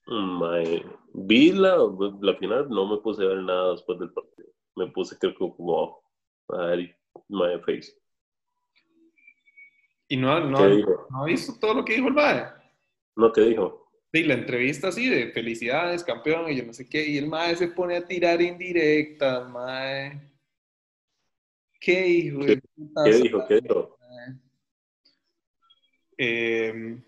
Mm, 0.07 0.39
mae, 0.39 0.85
vi 1.15 1.53
la, 1.53 1.77
la 2.21 2.35
final, 2.37 2.69
no 2.69 2.87
me 2.87 2.99
puse 2.99 3.23
a 3.23 3.29
ver 3.29 3.39
nada 3.39 3.73
después 3.73 3.99
del 3.99 4.13
partido. 4.13 4.49
Me 4.77 4.89
puse, 4.89 5.17
creo 5.19 5.33
que 5.33 5.39
como 5.39 6.03
a 6.49 6.67
ver 6.67 6.97
My 7.29 7.59
Face. 7.65 7.93
Y 10.09 10.17
no, 10.17 10.41
no, 10.41 10.69
no 11.09 11.23
ha 11.23 11.25
visto 11.25 11.55
todo 11.59 11.75
lo 11.75 11.85
que 11.85 11.95
dijo 11.95 12.09
el 12.09 12.15
mae. 12.15 12.45
No, 13.17 13.33
¿qué 13.33 13.41
dijo? 13.43 13.89
Sí, 14.13 14.25
la 14.25 14.35
entrevista 14.35 14.89
así 14.89 15.09
de 15.09 15.33
felicidades, 15.33 16.05
campeón, 16.05 16.51
y 16.51 16.57
yo 16.57 16.67
no 16.67 16.75
sé 16.75 16.87
qué. 16.87 17.07
Y 17.07 17.17
el 17.17 17.29
mae 17.29 17.57
se 17.57 17.69
pone 17.69 17.97
a 17.97 18.07
tirar 18.07 18.43
indirectas, 18.43 19.49
mae. 19.49 20.32
¿Qué 21.83 22.07
hijo 22.07 22.45
de 22.45 22.59
puta 22.59 23.03
¿Qué 23.05 23.12
dijo? 23.12 23.45
¿Qué 23.49 23.61
dijo? 23.61 23.99
Eh, 26.16 27.03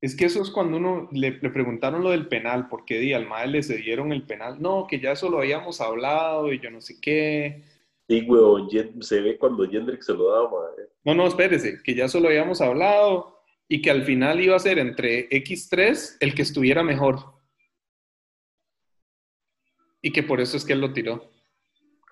es 0.00 0.16
que 0.16 0.24
eso 0.24 0.40
es 0.40 0.50
cuando 0.50 0.78
uno 0.78 1.10
le, 1.12 1.32
le 1.32 1.50
preguntaron 1.50 2.02
lo 2.02 2.10
del 2.10 2.26
penal, 2.26 2.68
porque 2.68 2.98
di, 2.98 3.12
al 3.12 3.28
mae 3.28 3.46
le 3.48 3.62
cedieron 3.62 4.12
el 4.12 4.22
penal. 4.22 4.62
No, 4.62 4.86
que 4.88 4.98
ya 4.98 5.12
eso 5.12 5.28
lo 5.28 5.40
habíamos 5.40 5.82
hablado 5.82 6.50
y 6.50 6.58
yo 6.58 6.70
no 6.70 6.80
sé 6.80 6.98
qué. 7.02 7.62
Sí, 8.08 8.22
weón, 8.22 8.70
se 9.02 9.20
ve 9.20 9.36
cuando 9.36 9.68
Jendrik 9.68 10.00
se 10.00 10.14
lo 10.14 10.30
da, 10.30 10.48
mae. 10.48 10.88
No, 11.04 11.14
no, 11.14 11.26
espérese, 11.26 11.82
que 11.82 11.94
ya 11.94 12.06
eso 12.06 12.18
lo 12.18 12.28
habíamos 12.28 12.62
hablado 12.62 13.42
y 13.68 13.82
que 13.82 13.90
al 13.90 14.04
final 14.04 14.40
iba 14.40 14.56
a 14.56 14.60
ser 14.60 14.78
entre 14.78 15.28
X3 15.28 16.16
el 16.20 16.34
que 16.34 16.42
estuviera 16.42 16.82
mejor. 16.82 17.18
Y 20.00 20.12
que 20.12 20.22
por 20.22 20.40
eso 20.40 20.56
es 20.56 20.64
que 20.64 20.72
él 20.72 20.80
lo 20.80 20.94
tiró. 20.94 21.30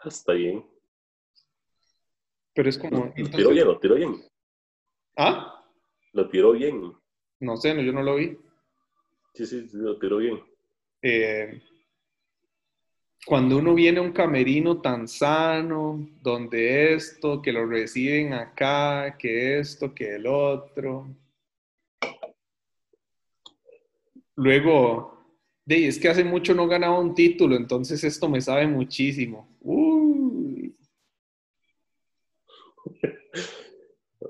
Ah, 0.03 0.09
Está 0.09 0.35
bien. 0.35 0.63
Pero 2.55 2.69
es 2.69 2.79
como... 2.79 3.13
Lo 3.17 3.31
tiró 3.31 3.51
bien, 3.51 3.67
lo 3.67 3.79
tiró 3.79 3.95
bien. 3.95 4.17
¿Ah? 5.17 5.65
Lo 6.13 6.29
tiró 6.29 6.53
bien. 6.53 6.93
No 7.41 7.57
sé, 7.57 7.75
no, 7.75 7.83
yo 7.83 7.93
no 7.93 8.03
lo 8.03 8.17
vi. 8.17 8.37
Sí, 9.35 9.47
sí, 9.47 9.69
sí, 9.69 9.77
lo 9.77 9.99
tiró 9.99 10.19
bien. 10.19 10.41
Eh, 11.03 11.61
cuando 13.27 13.59
uno 13.59 13.75
viene 13.75 13.99
a 13.99 14.03
un 14.03 14.13
camerino 14.13 14.81
tan 14.81 15.07
sano, 15.07 16.09
donde 16.23 16.95
esto, 16.95 17.43
que 17.43 17.53
lo 17.53 17.67
reciben 17.67 18.33
acá, 18.33 19.17
que 19.19 19.59
esto, 19.59 19.95
que 19.95 20.17
el 20.17 20.27
otro. 20.27 21.15
Luego, 24.35 25.27
de, 25.65 25.89
es 25.89 25.99
que 25.99 26.09
hace 26.09 26.25
mucho 26.25 26.55
no 26.55 26.67
ganaba 26.67 26.99
un 26.99 27.15
título, 27.15 27.55
entonces 27.55 28.03
esto 28.03 28.29
me 28.29 28.41
sabe 28.41 28.67
muchísimo. 28.67 29.49
Uy. 29.61 29.98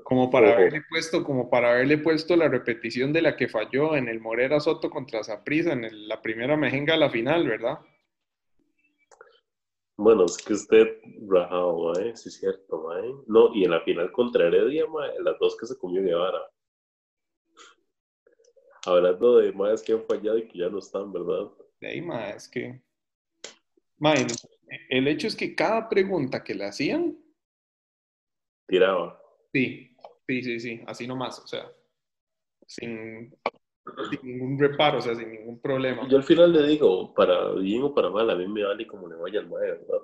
Como 0.03 0.29
para 0.29 0.53
haberle 0.53 0.83
puesto, 0.87 1.23
como 1.23 1.49
para 1.49 1.71
haberle 1.71 1.97
puesto 1.97 2.35
la 2.35 2.47
repetición 2.47 3.11
de 3.11 3.23
la 3.23 3.35
que 3.35 3.47
falló 3.47 3.95
en 3.95 4.07
el 4.07 4.19
Morera 4.19 4.59
Soto 4.59 4.89
contra 4.89 5.23
Saprissa 5.23 5.73
en 5.73 5.83
el- 5.83 6.07
la 6.07 6.21
primera 6.21 6.55
mejenga 6.55 6.93
de 6.93 6.99
la 6.99 7.09
final, 7.09 7.47
¿verdad? 7.47 7.79
Bueno, 9.97 10.25
es 10.25 10.37
que 10.37 10.53
usted 10.53 10.87
rajado, 11.27 11.91
mae. 11.93 12.15
Sí, 12.15 12.29
es 12.29 12.39
cierto, 12.39 12.83
mae. 12.87 13.13
No, 13.27 13.53
y 13.53 13.65
en 13.65 13.71
la 13.71 13.81
final 13.81 14.11
contra 14.11 14.47
Heredia, 14.47 14.85
mae, 14.87 15.11
las 15.21 15.37
dos 15.39 15.57
que 15.57 15.65
se 15.65 15.77
comió 15.77 16.01
Guevara. 16.01 16.39
Hablando 18.85 19.39
de 19.39 19.51
más 19.51 19.81
que 19.81 19.93
han 19.93 20.03
fallado 20.05 20.37
y 20.37 20.47
que 20.47 20.59
ya 20.59 20.69
no 20.69 20.79
están, 20.79 21.11
¿verdad? 21.11 21.51
De 21.81 21.87
ahí, 21.87 22.05
es 22.35 22.47
que. 22.47 22.81
Ma, 23.97 24.13
el, 24.13 24.27
el 24.89 25.07
hecho 25.07 25.27
es 25.27 25.35
que 25.35 25.53
cada 25.53 25.89
pregunta 25.89 26.43
que 26.43 26.55
le 26.55 26.65
hacían, 26.65 27.17
Tiraba. 28.69 29.19
sí, 29.51 29.95
sí, 30.27 30.43
sí, 30.43 30.59
sí, 30.59 30.81
así 30.85 31.07
nomás, 31.07 31.39
o 31.39 31.47
sea, 31.47 31.71
sin, 32.67 33.35
sin 34.11 34.19
ningún 34.23 34.59
reparo, 34.59 34.99
o 34.99 35.01
sea, 35.01 35.15
sin 35.15 35.31
ningún 35.31 35.59
problema. 35.59 36.07
Yo 36.07 36.17
al 36.17 36.23
final 36.23 36.53
le 36.53 36.67
digo, 36.67 37.13
para 37.15 37.51
bien 37.53 37.81
o 37.81 37.93
para 37.93 38.11
mal, 38.11 38.29
a 38.29 38.35
mí 38.35 38.47
me 38.47 38.63
vale 38.63 38.85
como 38.85 39.09
le 39.09 39.15
vaya 39.15 39.39
al 39.39 39.49
mae, 39.49 39.71
¿verdad? 39.71 40.01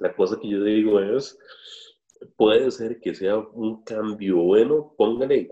La 0.00 0.16
cosa 0.16 0.38
que 0.40 0.48
yo 0.48 0.64
digo 0.64 0.98
es, 0.98 1.38
puede 2.36 2.70
ser 2.70 3.00
que 3.00 3.14
sea 3.14 3.36
un 3.36 3.84
cambio 3.84 4.38
bueno, 4.38 4.94
póngale, 4.96 5.50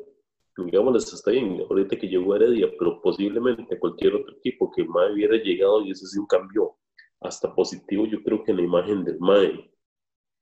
digámosles, 0.57 1.13
está 1.13 1.33
bien, 1.33 1.61
ahorita 1.69 1.99
que 1.99 2.09
llegó 2.09 2.35
Heredia, 2.35 2.69
pero 2.79 3.01
posiblemente 3.03 3.79
cualquier 3.79 4.15
otro 4.15 4.37
equipo 4.37 4.71
que 4.75 4.85
mae 4.85 5.13
hubiera 5.13 5.37
llegado 5.37 5.83
y 5.83 5.91
ese 5.91 6.07
sí 6.07 6.19
un 6.19 6.27
cambio 6.27 6.77
hasta 7.21 7.55
positivo, 7.55 8.07
yo 8.07 8.23
creo 8.23 8.43
que 8.43 8.53
en 8.53 8.59
la 8.59 8.63
imagen 8.63 9.05
del 9.05 9.19
mae. 9.19 9.71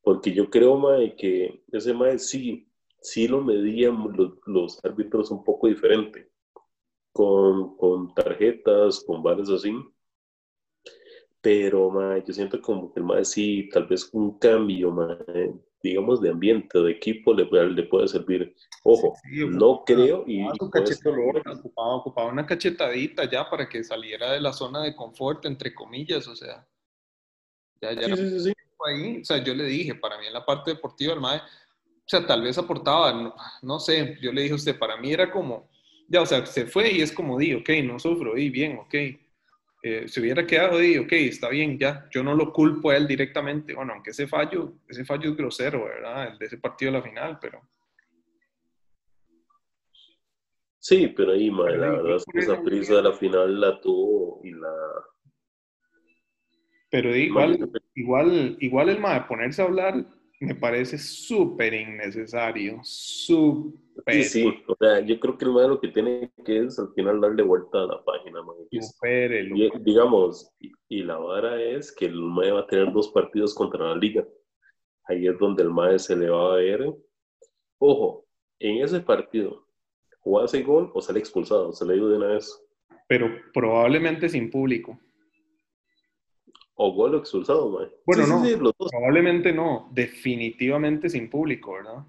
Porque 0.02 0.32
yo 0.32 0.50
creo, 0.50 0.76
mae, 0.76 1.14
que 1.16 1.64
ese 1.72 1.94
mae 1.94 2.18
sí, 2.18 2.68
sí 3.00 3.28
lo 3.28 3.40
medían 3.40 3.96
los, 4.16 4.32
los 4.46 4.84
árbitros 4.84 5.30
un 5.30 5.44
poco 5.44 5.68
diferente 5.68 6.30
con, 7.12 7.76
con 7.76 8.14
tarjetas, 8.14 9.04
con 9.06 9.22
bares 9.22 9.48
así. 9.50 9.72
Pero, 11.40 11.90
mae, 11.90 12.22
yo 12.26 12.32
siento 12.32 12.60
como 12.60 12.92
que 12.92 13.00
el 13.00 13.06
mae 13.06 13.24
sí, 13.24 13.68
tal 13.72 13.86
vez 13.86 14.08
un 14.12 14.38
cambio, 14.38 14.92
mae, 14.92 15.52
digamos, 15.82 16.20
de 16.20 16.30
ambiente, 16.30 16.78
de 16.78 16.92
equipo, 16.92 17.34
le, 17.34 17.46
puede- 17.46 17.70
le 17.70 17.82
puede 17.84 18.06
servir. 18.06 18.54
Ojo, 18.84 19.14
Sí, 19.24 19.44
no 19.48 19.82
creo 19.84 20.24
y, 20.26 20.42
ocupaba 20.44 20.84
ocupaba, 21.52 21.94
ocupaba 21.96 22.28
una 22.32 22.46
cachetadita 22.46 23.28
ya 23.28 23.48
para 23.50 23.68
que 23.68 23.82
saliera 23.82 24.32
de 24.32 24.40
la 24.40 24.52
zona 24.52 24.82
de 24.82 24.94
confort, 24.94 25.44
entre 25.46 25.74
comillas, 25.74 26.28
o 26.28 26.36
sea, 26.36 26.66
ya, 27.80 27.92
ya 27.92 28.00
Sí, 28.02 28.04
era 28.06 28.16
sí, 28.16 28.30
sí, 28.30 28.40
sí. 28.40 28.52
Ahí, 28.86 29.20
o 29.20 29.24
sea, 29.24 29.42
yo 29.42 29.54
le 29.54 29.64
dije, 29.64 29.94
para 29.94 30.18
mí 30.18 30.26
en 30.26 30.32
la 30.32 30.44
parte 30.44 30.72
deportiva, 30.72 31.14
el 31.14 31.20
MAE, 31.20 31.38
o 31.38 32.08
sea, 32.08 32.26
tal 32.26 32.42
vez 32.42 32.58
aportaba, 32.58 33.12
no, 33.12 33.34
no, 33.62 33.78
sé, 33.78 34.18
yo 34.20 34.32
le 34.32 34.42
dije 34.42 34.52
a 34.52 34.56
usted, 34.56 34.78
para 34.78 34.96
mí 34.96 35.12
era 35.12 35.30
como, 35.30 35.70
ya, 36.08 36.22
o 36.22 36.26
sea, 36.26 36.44
se 36.44 36.66
fue 36.66 36.90
y 36.92 37.00
es 37.00 37.12
como, 37.12 37.38
di, 37.38 37.54
ok, 37.54 37.70
no 37.84 37.98
sufro, 37.98 38.36
y 38.36 38.50
bien, 38.50 38.78
ok. 38.78 38.94
Eh, 39.84 40.06
se 40.06 40.20
hubiera 40.20 40.46
quedado, 40.46 40.78
di, 40.78 40.96
ok, 40.98 41.12
está 41.12 41.48
bien, 41.48 41.78
ya, 41.78 42.08
yo 42.12 42.22
no 42.22 42.34
lo 42.34 42.52
culpo 42.52 42.90
a 42.90 42.96
él 42.96 43.06
directamente, 43.06 43.74
bueno, 43.74 43.94
aunque 43.94 44.10
ese 44.10 44.28
fallo, 44.28 44.74
ese 44.88 45.04
fallo 45.04 45.30
es 45.30 45.36
grosero, 45.36 45.84
¿verdad? 45.84 46.32
El 46.32 46.38
de 46.38 46.46
ese 46.46 46.58
partido 46.58 46.92
de 46.92 46.98
la 46.98 47.04
final, 47.04 47.38
pero... 47.40 47.60
Sí, 50.78 51.08
pero 51.16 51.32
ahí, 51.32 51.50
madre, 51.50 51.78
la 51.78 51.90
verdad 51.90 52.16
es 52.16 52.24
que 52.24 52.40
esa 52.40 52.60
prisa 52.60 52.96
de 52.96 53.02
la 53.02 53.12
final 53.12 53.60
la 53.60 53.80
tuvo 53.80 54.40
y 54.42 54.50
la... 54.50 54.72
Pero 56.90 57.16
igual, 57.16 57.58
igual, 57.94 58.56
igual 58.60 58.88
el 58.88 59.00
de 59.00 59.20
ponerse 59.28 59.62
a 59.62 59.66
hablar 59.66 60.06
me 60.42 60.56
parece 60.56 60.98
súper 60.98 61.72
innecesario, 61.72 62.80
súper. 62.82 64.14
Sí, 64.14 64.24
sí, 64.24 64.64
o 64.66 64.74
sea, 64.74 64.98
yo 65.00 65.20
creo 65.20 65.38
que 65.38 65.44
el 65.44 65.52
lo 65.52 65.80
que 65.80 65.88
tiene 65.88 66.32
que 66.44 66.64
es 66.64 66.78
al 66.80 66.92
final 66.94 67.20
darle 67.20 67.44
vuelta 67.44 67.84
a 67.84 67.86
la 67.86 68.04
página, 68.04 68.42
man. 68.42 68.56
Y, 68.70 69.70
digamos, 69.84 70.52
y, 70.88 71.02
la 71.04 71.16
vara 71.18 71.62
es 71.62 71.92
que 71.92 72.06
el 72.06 72.20
MAE 72.20 72.50
va 72.50 72.60
a 72.60 72.66
tener 72.66 72.92
dos 72.92 73.10
partidos 73.10 73.54
contra 73.54 73.90
la 73.90 73.96
liga. 73.96 74.26
Ahí 75.04 75.28
es 75.28 75.38
donde 75.38 75.62
el 75.62 75.70
MAE 75.70 76.00
se 76.00 76.16
le 76.16 76.28
va 76.28 76.54
a 76.54 76.56
ver. 76.56 76.92
Ojo, 77.78 78.26
en 78.58 78.82
ese 78.82 79.00
partido, 79.00 79.64
o 80.24 80.40
hace 80.40 80.62
gol 80.62 80.90
o 80.92 81.00
sale 81.00 81.20
expulsado, 81.20 81.72
se 81.72 81.86
le 81.86 81.94
digo 81.94 82.08
de 82.08 82.16
una 82.16 82.28
vez. 82.28 82.60
Pero 83.06 83.28
probablemente 83.54 84.28
sin 84.28 84.50
público. 84.50 84.98
O 86.84 86.92
gol 86.92 87.14
expulsado, 87.14 87.70
mae. 87.70 87.88
Bueno, 88.04 88.26
no, 88.26 88.42
probablemente 88.90 89.52
no. 89.52 89.88
Definitivamente 89.92 91.08
sin 91.08 91.30
público, 91.30 91.74
¿verdad? 91.74 92.04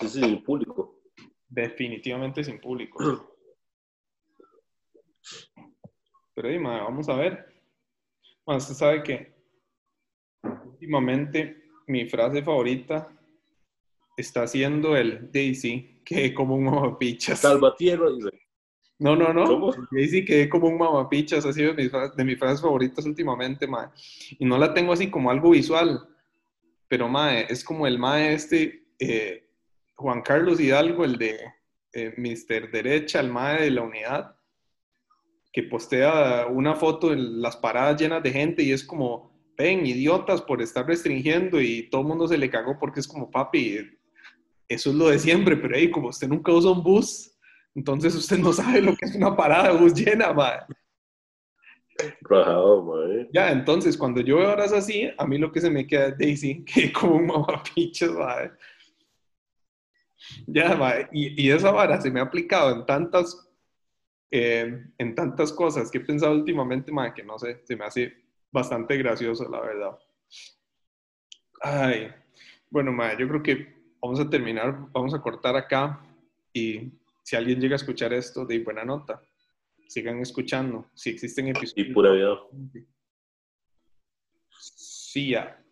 Sí, 0.00 0.08
sí, 0.08 0.20
sin 0.20 0.42
público. 0.42 1.00
Definitivamente 1.48 2.42
sin 2.42 2.60
público. 2.60 2.98
Pero 6.34 6.62
vamos 6.62 7.08
a 7.08 7.14
ver. 7.14 7.46
Bueno, 8.44 8.58
usted 8.58 8.74
sabe 8.74 9.04
que 9.04 9.32
últimamente 10.42 11.62
mi 11.86 12.08
frase 12.08 12.42
favorita 12.42 13.16
está 14.16 14.48
siendo 14.48 14.96
el 14.96 15.30
Daisy, 15.30 16.00
que 16.04 16.34
como 16.34 16.56
un 16.56 16.64
mamapichas. 16.64 17.38
Salvatierra, 17.38 18.10
dice. 18.10 18.43
No, 18.98 19.16
no, 19.16 19.32
no. 19.32 19.72
Daisy 19.90 20.24
quedé 20.24 20.48
como 20.48 20.68
un 20.68 20.78
mamapichas, 20.78 21.44
ha 21.44 21.52
sido 21.52 21.74
de 21.74 22.24
mis, 22.24 22.38
frases 22.38 22.60
favoritas 22.60 23.04
últimamente, 23.04 23.66
mae. 23.66 23.88
Y 24.38 24.44
no 24.44 24.56
la 24.56 24.72
tengo 24.72 24.92
así 24.92 25.10
como 25.10 25.30
algo 25.30 25.50
visual, 25.50 26.08
pero 26.88 27.08
mae, 27.08 27.46
es 27.48 27.64
como 27.64 27.86
el 27.86 27.98
mae 27.98 28.34
este, 28.34 28.86
eh, 28.98 29.48
Juan 29.96 30.22
Carlos 30.22 30.60
Hidalgo, 30.60 31.04
el 31.04 31.18
de 31.18 31.38
eh, 31.92 32.14
Mister 32.16 32.70
Derecha, 32.70 33.20
el 33.20 33.30
mae 33.30 33.62
de 33.62 33.70
la 33.70 33.82
unidad, 33.82 34.36
que 35.52 35.64
postea 35.64 36.46
una 36.46 36.74
foto 36.74 37.12
en 37.12 37.42
las 37.42 37.56
paradas 37.56 38.00
llenas 38.00 38.22
de 38.22 38.32
gente 38.32 38.62
y 38.62 38.72
es 38.72 38.84
como, 38.84 39.32
ven, 39.56 39.86
idiotas 39.86 40.42
por 40.42 40.62
estar 40.62 40.86
restringiendo 40.86 41.60
y 41.60 41.88
todo 41.90 42.02
el 42.02 42.08
mundo 42.08 42.28
se 42.28 42.38
le 42.38 42.50
cagó 42.50 42.78
porque 42.78 43.00
es 43.00 43.08
como, 43.08 43.30
papi, 43.30 43.78
eso 44.68 44.90
es 44.90 44.96
lo 44.96 45.08
de 45.08 45.18
siempre, 45.18 45.56
pero 45.56 45.76
ahí 45.76 45.90
como 45.90 46.08
usted 46.08 46.28
nunca 46.28 46.52
usa 46.52 46.72
un 46.72 46.82
bus, 46.82 47.33
entonces 47.74 48.14
usted 48.14 48.38
no 48.38 48.52
sabe 48.52 48.80
lo 48.80 48.96
que 48.96 49.06
es 49.06 49.14
una 49.14 49.36
parada 49.36 49.72
de 49.72 49.78
bus 49.78 49.94
llena, 49.94 50.32
mae. 50.32 50.60
Ya, 53.32 53.50
entonces 53.52 53.96
cuando 53.96 54.20
yo 54.20 54.38
veo 54.38 54.52
horas 54.52 54.72
así, 54.72 55.10
a 55.16 55.26
mí 55.26 55.38
lo 55.38 55.52
que 55.52 55.60
se 55.60 55.70
me 55.70 55.86
queda 55.86 56.08
es 56.08 56.18
Daisy, 56.18 56.64
que 56.66 56.92
como 56.92 57.16
un 57.16 57.26
mamapiches, 57.26 58.12
mae. 58.12 58.50
Ya, 60.46 60.76
mae. 60.76 61.08
Y, 61.12 61.46
y, 61.46 61.50
esa 61.50 61.70
vara 61.70 62.00
se 62.00 62.10
me 62.10 62.20
ha 62.20 62.24
aplicado 62.24 62.74
en 62.74 62.86
tantas, 62.86 63.48
eh, 64.30 64.86
en 64.98 65.14
tantas 65.14 65.52
cosas 65.52 65.90
que 65.90 65.98
he 65.98 66.00
pensado 66.00 66.32
últimamente, 66.32 66.92
mae, 66.92 67.12
que 67.12 67.22
no 67.22 67.38
sé, 67.38 67.62
se 67.64 67.76
me 67.76 67.84
hace 67.84 68.12
bastante 68.50 68.96
gracioso, 68.96 69.48
la 69.48 69.60
verdad. 69.60 69.98
Ay, 71.60 72.08
bueno, 72.70 72.92
mae, 72.92 73.16
yo 73.18 73.28
creo 73.28 73.42
que 73.42 73.74
vamos 74.00 74.20
a 74.20 74.28
terminar, 74.28 74.86
vamos 74.92 75.14
a 75.14 75.20
cortar 75.20 75.56
acá 75.56 76.00
y 76.52 76.92
si 77.24 77.36
alguien 77.36 77.58
llega 77.58 77.74
a 77.74 77.76
escuchar 77.76 78.12
esto, 78.12 78.44
de 78.44 78.62
buena 78.62 78.84
nota. 78.84 79.22
Sigan 79.88 80.20
escuchando. 80.20 80.90
Si 80.94 81.10
existen 81.10 81.48
episodios. 81.48 81.88
Y 81.88 81.92
pura 81.92 82.12
vida. 82.12 82.36
Sí, 84.50 85.30
ya. 85.30 85.63